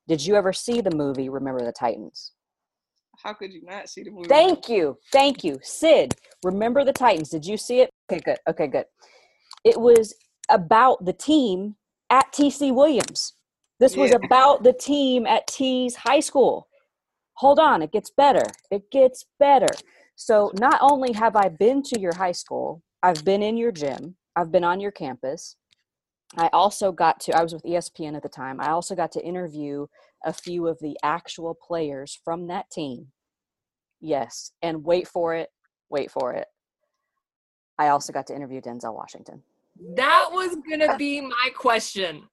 Did 0.07 0.25
you 0.25 0.35
ever 0.35 0.53
see 0.53 0.81
the 0.81 0.95
movie 0.95 1.29
Remember 1.29 1.63
the 1.63 1.71
Titans? 1.71 2.31
How 3.23 3.33
could 3.33 3.53
you 3.53 3.61
not 3.63 3.89
see 3.89 4.03
the 4.03 4.11
movie? 4.11 4.27
Thank 4.27 4.69
you, 4.69 4.97
thank 5.11 5.43
you, 5.43 5.57
Sid. 5.61 6.13
Remember 6.43 6.83
the 6.83 6.93
Titans? 6.93 7.29
Did 7.29 7.45
you 7.45 7.57
see 7.57 7.81
it? 7.81 7.89
Okay, 8.11 8.21
good. 8.23 8.37
Okay, 8.49 8.67
good. 8.67 8.85
It 9.63 9.79
was 9.79 10.13
about 10.49 11.05
the 11.05 11.13
team 11.13 11.75
at 12.09 12.31
TC 12.33 12.73
Williams. 12.73 13.33
This 13.79 13.95
yeah. 13.95 14.03
was 14.03 14.13
about 14.13 14.63
the 14.63 14.73
team 14.73 15.25
at 15.25 15.47
T's 15.47 15.95
high 15.95 16.19
school. 16.19 16.67
Hold 17.35 17.59
on, 17.59 17.81
it 17.81 17.91
gets 17.91 18.09
better. 18.09 18.45
It 18.71 18.89
gets 18.91 19.25
better. 19.39 19.67
So, 20.15 20.51
not 20.59 20.79
only 20.81 21.11
have 21.13 21.35
I 21.35 21.49
been 21.49 21.83
to 21.83 21.99
your 21.99 22.15
high 22.15 22.31
school, 22.31 22.81
I've 23.03 23.25
been 23.25 23.43
in 23.43 23.57
your 23.57 23.71
gym, 23.71 24.15
I've 24.35 24.51
been 24.51 24.63
on 24.63 24.79
your 24.79 24.91
campus. 24.91 25.57
I 26.37 26.49
also 26.53 26.91
got 26.91 27.19
to, 27.21 27.37
I 27.37 27.43
was 27.43 27.53
with 27.53 27.63
ESPN 27.63 28.15
at 28.15 28.23
the 28.23 28.29
time, 28.29 28.59
I 28.59 28.69
also 28.69 28.95
got 28.95 29.11
to 29.13 29.25
interview 29.25 29.87
a 30.25 30.33
few 30.33 30.67
of 30.67 30.79
the 30.79 30.97
actual 31.03 31.53
players 31.53 32.19
from 32.23 32.47
that 32.47 32.69
team. 32.71 33.07
Yes, 33.99 34.51
and 34.61 34.83
wait 34.85 35.07
for 35.07 35.35
it, 35.35 35.49
wait 35.89 36.11
for 36.11 36.33
it. 36.33 36.47
I 37.77 37.89
also 37.89 38.13
got 38.13 38.27
to 38.27 38.35
interview 38.35 38.61
Denzel 38.61 38.95
Washington. 38.95 39.43
That 39.95 40.29
was 40.31 40.55
gonna 40.69 40.97
be 40.97 41.19
my 41.19 41.49
question. 41.53 42.29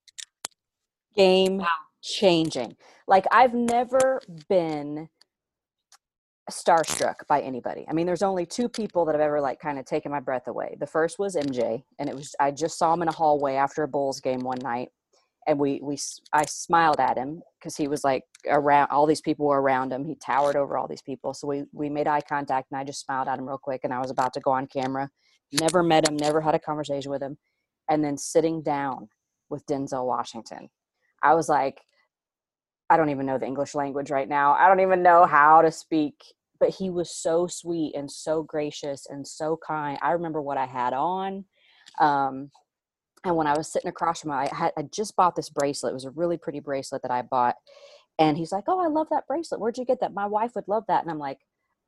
Game 1.17 1.59
wow. 1.59 1.67
Changing. 2.03 2.77
Like 3.07 3.27
I've 3.31 3.55
never 3.55 4.21
been 4.49 5.09
starstruck 6.51 7.27
by 7.29 7.41
anybody. 7.41 7.87
I 7.89 7.93
mean, 7.93 8.07
there's 8.07 8.23
only 8.23 8.47
two 8.47 8.69
people 8.69 9.05
that 9.05 9.13
have 9.13 9.21
ever 9.21 9.41
like 9.41 9.61
kind 9.61 9.79
of 9.79 9.85
taken 9.87 10.11
my 10.11 10.21
breath 10.21 10.49
away. 10.49 10.77
The 10.81 10.87
first 10.87 11.19
was 11.19 11.37
MJ, 11.37 11.83
and 11.99 12.09
it 12.09 12.15
was 12.15 12.35
I 12.41 12.51
just 12.51 12.79
saw 12.79 12.93
him 12.93 13.03
in 13.03 13.09
a 13.09 13.13
hallway 13.13 13.55
after 13.55 13.83
a 13.83 13.89
Bulls 13.89 14.21
game 14.21 14.41
one 14.41 14.59
night, 14.63 14.89
and 15.47 15.59
we 15.59 15.81
we 15.83 15.99
I 16.33 16.45
smiled 16.47 17.01
at 17.01 17.17
him 17.17 17.43
because 17.59 17.77
he 17.77 17.89
was 17.89 18.05
like 18.05 18.25
around 18.49 18.89
all 18.91 19.07
these 19.07 19.21
people 19.21 19.47
were 19.47 19.63
around 19.63 19.93
him. 19.93 20.05
He 20.05 20.17
towered 20.17 20.57
over 20.57 20.77
all 20.77 20.89
these 20.89 21.03
people, 21.03 21.35
so 21.35 21.47
we 21.47 21.65
we 21.73 21.89
made 21.89 22.09
eye 22.09 22.21
contact, 22.21 22.69
and 22.71 22.81
I 22.81 22.85
just 22.85 23.05
smiled 23.05 23.29
at 23.29 23.39
him 23.39 23.49
real 23.49 23.59
quick, 23.59 23.83
and 23.85 23.95
I 23.95 24.01
was 24.01 24.11
about 24.11 24.33
to 24.35 24.41
go 24.41 24.51
on 24.51 24.67
camera. 24.67 25.09
Never 25.61 25.83
met 25.83 26.09
him, 26.09 26.17
never 26.17 26.41
had 26.41 26.55
a 26.55 26.59
conversation 26.59 27.11
with 27.11 27.23
him, 27.23 27.39
and 27.89 28.05
then 28.05 28.17
sitting 28.19 28.63
down 28.63 29.09
with 29.49 29.67
Denzel 29.67 30.07
Washington, 30.07 30.71
I 31.23 31.35
was 31.35 31.49
like 31.49 31.83
I 32.93 32.99
don't 32.99 33.09
even 33.09 33.25
know 33.25 33.39
the 33.39 33.47
English 33.47 33.75
language 33.75 34.11
right 34.11 34.29
now. 34.29 34.53
I 34.53 34.69
don't 34.69 34.81
even 34.81 35.03
know 35.03 35.25
how 35.25 35.63
to 35.63 35.73
speak, 35.73 36.23
but 36.61 36.69
he 36.69 36.91
was 36.91 37.11
so 37.11 37.47
sweet 37.47 37.95
and 37.97 38.11
so 38.11 38.43
gracious 38.43 39.07
and 39.09 39.27
so 39.27 39.59
kind. 39.67 39.99
I 40.03 40.11
remember 40.11 40.43
what 40.43 40.59
I 40.59 40.67
had 40.67 40.93
on. 40.93 41.47
Um, 41.99 42.51
and 43.25 43.35
when 43.35 43.47
I 43.47 43.57
was 43.57 43.73
sitting 43.73 43.89
across 43.89 44.21
from 44.21 44.33
him, 44.33 44.37
I 44.37 44.55
had 44.55 44.73
I 44.77 44.83
just 44.83 45.17
bought 45.17 45.35
this 45.35 45.49
bracelet. 45.49 45.93
It 45.93 45.95
was 45.95 46.05
a 46.05 46.11
really 46.11 46.37
pretty 46.37 46.61
bracelet 46.61 47.01
that 47.01 47.11
I 47.11 47.23
bought. 47.23 47.55
And 48.19 48.37
he's 48.37 48.53
like, 48.53 48.65
Oh, 48.69 48.79
I 48.79 48.89
love 48.89 49.07
that 49.11 49.27
bracelet. 49.27 49.59
Where'd 49.59 49.79
you 49.79 49.87
get 49.87 50.01
that? 50.01 50.13
My 50.13 50.27
wife 50.27 50.55
would 50.55 50.69
love 50.69 50.85
that. 50.89 51.03
And 51.03 51.11
I'm 51.11 51.19
like, 51.19 51.39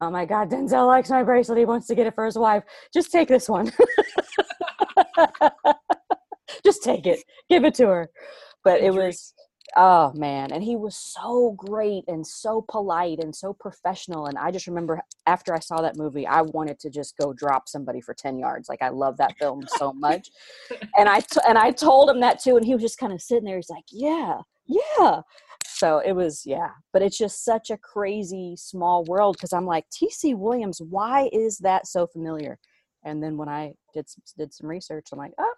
Oh 0.01 0.11
my 0.11 0.25
God, 0.25 0.51
Denzel 0.51 0.87
likes 0.87 1.11
my 1.11 1.23
bracelet. 1.23 1.59
He 1.59 1.67
wants 1.67 1.87
to 1.89 1.95
get 1.95 2.07
it 2.07 2.15
for 2.15 2.25
his 2.25 2.39
wife. 2.39 2.63
Just 2.95 3.13
take 3.13 3.29
this 3.29 3.47
one. 3.47 3.71
just 6.65 6.83
take 6.83 7.07
it. 7.07 7.23
Give 7.51 7.65
it 7.65 7.75
to 7.75 7.89
her. 7.89 8.11
But 8.65 8.81
it 8.81 8.95
was 8.95 9.35
oh 9.77 10.13
man 10.15 10.53
and 10.53 10.63
he 10.63 10.77
was 10.77 10.97
so 10.97 11.53
great 11.57 12.05
and 12.09 12.27
so 12.27 12.65
polite 12.69 13.19
and 13.19 13.35
so 13.35 13.53
professional 13.53 14.27
and 14.27 14.39
i 14.39 14.51
just 14.51 14.67
remember 14.67 15.01
after 15.27 15.55
i 15.55 15.59
saw 15.59 15.81
that 15.81 15.97
movie 15.97 16.27
i 16.27 16.41
wanted 16.43 16.79
to 16.79 16.91
just 16.91 17.17
go 17.19 17.33
drop 17.33 17.69
somebody 17.69 18.01
for 18.01 18.15
10 18.15 18.39
yards 18.39 18.69
like 18.69 18.83
i 18.83 18.89
love 18.89 19.17
that 19.17 19.37
film 19.39 19.63
so 19.77 19.93
much 19.93 20.29
and 20.97 21.09
i 21.09 21.21
t- 21.21 21.41
and 21.49 21.59
i 21.59 21.71
told 21.71 22.09
him 22.09 22.21
that 22.21 22.39
too 22.39 22.57
and 22.57 22.65
he 22.65 22.75
was 22.75 22.83
just 22.83 22.99
kind 22.99 23.13
of 23.13 23.21
sitting 23.21 23.45
there 23.45 23.57
he's 23.57 23.71
like 23.71 23.85
yeah 23.91 24.39
yeah. 24.67 25.21
So 25.67 25.99
it 25.99 26.13
was 26.13 26.47
yeah 26.47 26.71
but 26.93 27.03
it's 27.03 27.19
just 27.19 27.45
such 27.45 27.71
a 27.71 27.77
crazy 27.77 28.55
small 28.57 29.05
world 29.05 29.37
because 29.37 29.53
i'm 29.53 29.67
like 29.67 29.85
tc 29.91 30.37
williams 30.37 30.81
why 30.81 31.29
is 31.33 31.59
that 31.59 31.87
so 31.87 32.07
familiar? 32.07 32.59
And 33.03 33.23
then 33.23 33.37
when 33.37 33.49
i 33.49 33.75
did 33.93 34.07
did 34.39 34.55
some 34.55 34.69
research 34.69 35.09
i'm 35.13 35.19
like 35.19 35.35
oh 35.39 35.55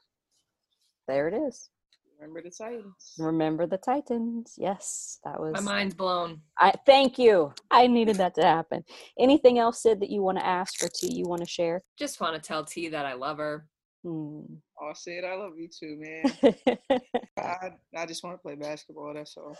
there 1.06 1.28
it 1.28 1.34
is 1.34 1.70
Remember 2.18 2.42
the 2.42 2.50
Titans. 2.50 3.14
Remember 3.18 3.66
the 3.66 3.78
Titans. 3.78 4.54
Yes, 4.56 5.18
that 5.24 5.38
was 5.40 5.52
My 5.54 5.60
mind's 5.60 5.94
blown. 5.94 6.40
I 6.58 6.72
thank 6.86 7.18
you. 7.18 7.52
I 7.70 7.86
needed 7.86 8.16
that 8.16 8.34
to 8.36 8.42
happen. 8.42 8.84
Anything 9.18 9.58
else, 9.58 9.82
Sid, 9.82 10.00
that 10.00 10.10
you 10.10 10.22
want 10.22 10.38
to 10.38 10.46
ask 10.46 10.82
or 10.82 10.88
T 10.88 11.12
you 11.14 11.26
want 11.26 11.42
to 11.42 11.48
share? 11.48 11.82
Just 11.98 12.20
want 12.20 12.34
to 12.34 12.40
tell 12.40 12.64
T 12.64 12.88
that 12.88 13.04
I 13.04 13.12
love 13.14 13.38
her. 13.38 13.66
Hmm. 14.02 14.40
Oh, 14.80 14.92
Sid, 14.94 15.24
I 15.24 15.34
love 15.34 15.52
you 15.58 15.68
too, 15.68 15.96
man. 15.98 16.54
I, 17.38 17.72
I 17.94 18.06
just 18.06 18.24
want 18.24 18.36
to 18.36 18.42
play 18.42 18.54
basketball. 18.54 19.12
That's 19.14 19.36
all. 19.36 19.56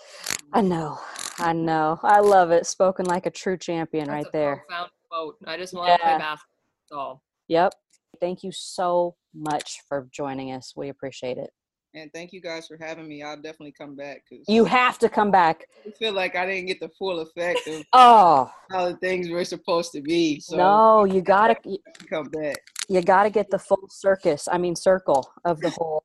I 0.53 0.61
know. 0.61 0.99
I 1.39 1.53
know. 1.53 1.99
I 2.03 2.21
love 2.21 2.51
it. 2.51 2.67
Spoken 2.67 3.07
like 3.07 3.27
a 3.27 3.31
true 3.31 3.59
champion 3.59 4.07
That's 4.07 4.15
right 4.15 4.27
a 4.27 4.33
there. 4.33 4.65
Profound 4.67 4.91
quote. 5.11 5.37
I 5.47 5.57
just 5.57 5.75
want 5.75 5.89
to 5.89 5.99
play 5.99 6.19
basketball. 6.19 6.59
That's 6.89 6.99
all. 6.99 7.23
Yep. 7.49 7.75
Thank 8.21 8.43
you 8.43 8.53
so 8.53 9.17
much 9.35 9.83
for 9.89 10.09
joining 10.11 10.53
us. 10.53 10.73
We 10.77 10.89
appreciate 10.89 11.39
it. 11.39 11.51
And 11.97 12.13
thank 12.13 12.35
you 12.35 12.43
guys 12.43 12.67
for 12.67 12.77
having 12.79 13.09
me. 13.09 13.23
I'll 13.23 13.37
definitely 13.37 13.73
come 13.73 13.97
back 13.97 14.23
because 14.29 14.45
You 14.49 14.67
have 14.67 14.99
to 14.99 15.09
come 15.09 15.31
back. 15.31 15.65
I 15.87 15.91
feel 15.99 16.13
like 16.13 16.37
I 16.37 16.45
didn't 16.45 16.67
get 16.67 16.79
the 16.79 16.91
full 16.91 17.21
effect 17.21 17.67
of 17.67 17.83
Oh, 17.95 18.51
how 18.71 18.91
the 18.91 18.97
things 18.99 19.31
were 19.31 19.47
supposed 19.47 19.93
to 19.93 20.03
be. 20.03 20.39
So 20.39 20.59
no, 20.59 21.05
you 21.05 21.23
got 21.23 21.49
to 21.63 21.79
come 22.11 22.29
back. 22.29 22.59
you 22.91 23.01
got 23.01 23.23
to 23.23 23.31
get 23.31 23.49
the 23.51 23.59
full 23.59 23.89
circus. 23.89 24.47
I 24.53 24.59
mean 24.59 24.77
circle 24.77 25.27
of 25.47 25.59
the 25.63 25.71
whole 25.71 26.05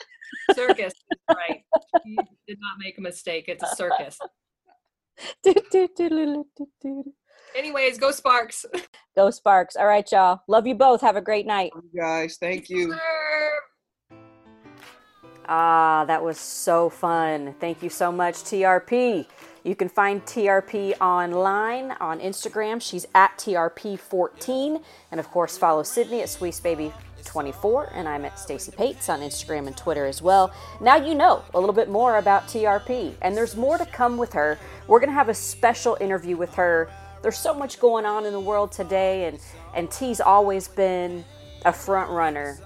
Circus 0.54 0.92
right. 1.30 1.62
You 2.04 2.16
did 2.48 2.58
not 2.60 2.78
make 2.80 2.98
a 2.98 3.00
mistake. 3.00 3.44
It's 3.46 3.62
a 3.62 3.76
circus. 3.76 4.18
Anyways, 7.54 7.98
go 7.98 8.10
Sparks. 8.10 8.66
Go 9.16 9.30
Sparks. 9.30 9.76
All 9.76 9.86
right, 9.86 10.10
y'all. 10.10 10.40
Love 10.48 10.66
you 10.66 10.74
both. 10.74 11.00
Have 11.00 11.16
a 11.16 11.20
great 11.20 11.46
night. 11.46 11.72
You 11.74 12.00
guys, 12.00 12.36
thank 12.40 12.68
you. 12.68 12.92
Ah, 15.50 16.04
that 16.06 16.22
was 16.22 16.38
so 16.38 16.90
fun. 16.90 17.54
Thank 17.58 17.82
you 17.82 17.88
so 17.88 18.12
much, 18.12 18.34
TRP. 18.34 19.24
You 19.64 19.74
can 19.74 19.88
find 19.88 20.22
TRP 20.26 21.00
online 21.00 21.92
on 21.92 22.20
Instagram. 22.20 22.82
She's 22.82 23.06
at 23.14 23.36
TRP14. 23.38 24.82
And 25.10 25.18
of 25.18 25.30
course, 25.30 25.56
follow 25.56 25.82
Sydney 25.82 26.20
at 26.20 26.28
SweetBaby24. 26.28 27.92
And 27.94 28.06
I'm 28.06 28.26
at 28.26 28.38
Stacy 28.38 28.72
Pates 28.72 29.08
on 29.08 29.20
Instagram 29.20 29.66
and 29.66 29.76
Twitter 29.76 30.04
as 30.04 30.20
well. 30.20 30.52
Now 30.82 30.96
you 30.96 31.14
know 31.14 31.42
a 31.54 31.58
little 31.58 31.74
bit 31.74 31.88
more 31.88 32.18
about 32.18 32.46
TRP. 32.46 33.14
And 33.22 33.34
there's 33.34 33.56
more 33.56 33.78
to 33.78 33.86
come 33.86 34.18
with 34.18 34.34
her. 34.34 34.58
We're 34.86 35.00
going 35.00 35.10
to 35.10 35.14
have 35.14 35.30
a 35.30 35.34
special 35.34 35.96
interview 35.98 36.36
with 36.36 36.54
her. 36.56 36.90
There's 37.22 37.38
so 37.38 37.54
much 37.54 37.80
going 37.80 38.04
on 38.04 38.26
in 38.26 38.34
the 38.34 38.40
world 38.40 38.70
today. 38.70 39.24
And, 39.24 39.40
and 39.74 39.90
T's 39.90 40.20
always 40.20 40.68
been 40.68 41.24
a 41.64 41.72
front 41.72 42.10
runner 42.10 42.58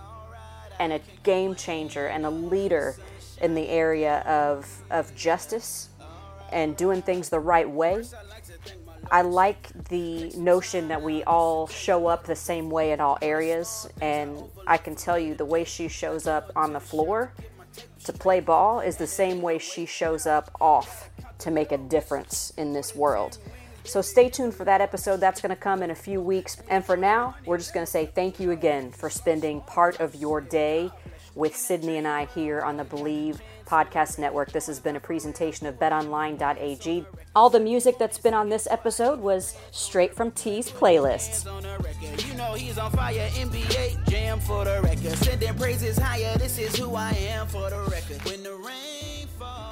and 0.83 0.93
a 0.93 1.01
game 1.23 1.55
changer 1.55 2.09
and 2.09 2.27
a 2.27 2.31
leader 2.31 2.97
in 3.41 3.55
the 3.55 3.69
area 3.69 4.19
of, 4.21 4.69
of 4.91 5.15
justice 5.15 5.91
and 6.51 6.77
doing 6.77 7.01
things 7.01 7.29
the 7.29 7.39
right 7.39 7.71
way. 7.71 8.03
I 9.11 9.23
like 9.23 9.69
the 9.89 10.31
notion 10.37 10.89
that 10.89 11.01
we 11.01 11.23
all 11.23 11.69
show 11.69 12.09
up 12.09 12.25
the 12.25 12.35
same 12.35 12.69
way 12.69 12.91
in 12.91 13.01
all 13.01 13.17
areas, 13.23 13.89
and 14.01 14.43
I 14.67 14.77
can 14.77 14.97
tell 14.97 15.19
you 15.19 15.35
the 15.35 15.45
way 15.45 15.63
she 15.63 15.87
shows 15.87 16.27
up 16.27 16.51
on 16.57 16.73
the 16.73 16.81
floor 16.81 17.33
to 18.05 18.13
play 18.13 18.41
ball 18.41 18.81
is 18.81 18.97
the 18.97 19.07
same 19.07 19.41
way 19.41 19.59
she 19.59 19.87
shows 19.87 20.27
up 20.27 20.51
off 20.61 21.11
to 21.39 21.51
make 21.53 21.71
a 21.71 21.79
difference 21.79 22.53
in 22.57 22.73
this 22.73 22.95
world. 22.95 23.39
So 23.85 24.01
stay 24.01 24.29
tuned 24.29 24.55
for 24.55 24.65
that 24.65 24.81
episode. 24.81 25.19
That's 25.19 25.41
going 25.41 25.51
to 25.51 25.57
come 25.57 25.83
in 25.83 25.91
a 25.91 25.95
few 25.95 26.21
weeks. 26.21 26.57
And 26.69 26.85
for 26.85 26.97
now, 26.97 27.35
we're 27.47 27.59
just 27.59 27.75
going 27.75 27.85
to 27.85 27.91
say 27.91 28.07
thank 28.07 28.39
you 28.39 28.51
again 28.51 28.91
for 28.91 29.11
spending 29.11 29.61
part 29.63 30.01
of 30.01 30.15
your 30.15 30.41
day 30.41 30.91
with 31.35 31.57
Sydney 31.57 31.97
and 31.97 32.07
I 32.07 32.27
here 32.27 32.61
on 32.61 32.77
the 32.77 32.85
Believe 32.85 33.41
Podcast 33.67 34.19
Network. 34.19 34.53
This 34.53 34.67
has 34.67 34.79
been 34.79 34.97
a 34.97 35.01
presentation 35.01 35.67
of 35.67 35.79
betonline.ag. 35.79 37.07
All 37.35 37.49
the 37.49 37.61
music 37.61 37.99
that's 37.99 38.19
been 38.19 38.35
on 38.35 38.51
this 38.51 38.69
episode 38.71 39.19
was 39.19 39.57
straight 39.71 40.15
from 40.15 40.31
T's 40.33 40.71
playlists. 40.71 41.47
You 42.29 42.35
know 42.35 42.53
he's 42.55 42.77
on 42.77 42.91
fire. 42.91 43.29
NBA 43.31 44.09
jam 44.09 44.41
for 44.41 44.65
the 44.65 44.81
record. 44.83 45.17
Sending 45.19 45.55
praises 45.55 45.97
higher. 45.97 46.37
This 46.37 46.59
is 46.59 46.77
who 46.77 46.95
I 46.95 47.13
am 47.13 47.47
for 47.47 47.71
the 47.71 47.81
record. 47.91 48.23
When 48.27 48.43
the 48.43 48.55
rain 48.55 49.27
falls, 49.39 49.72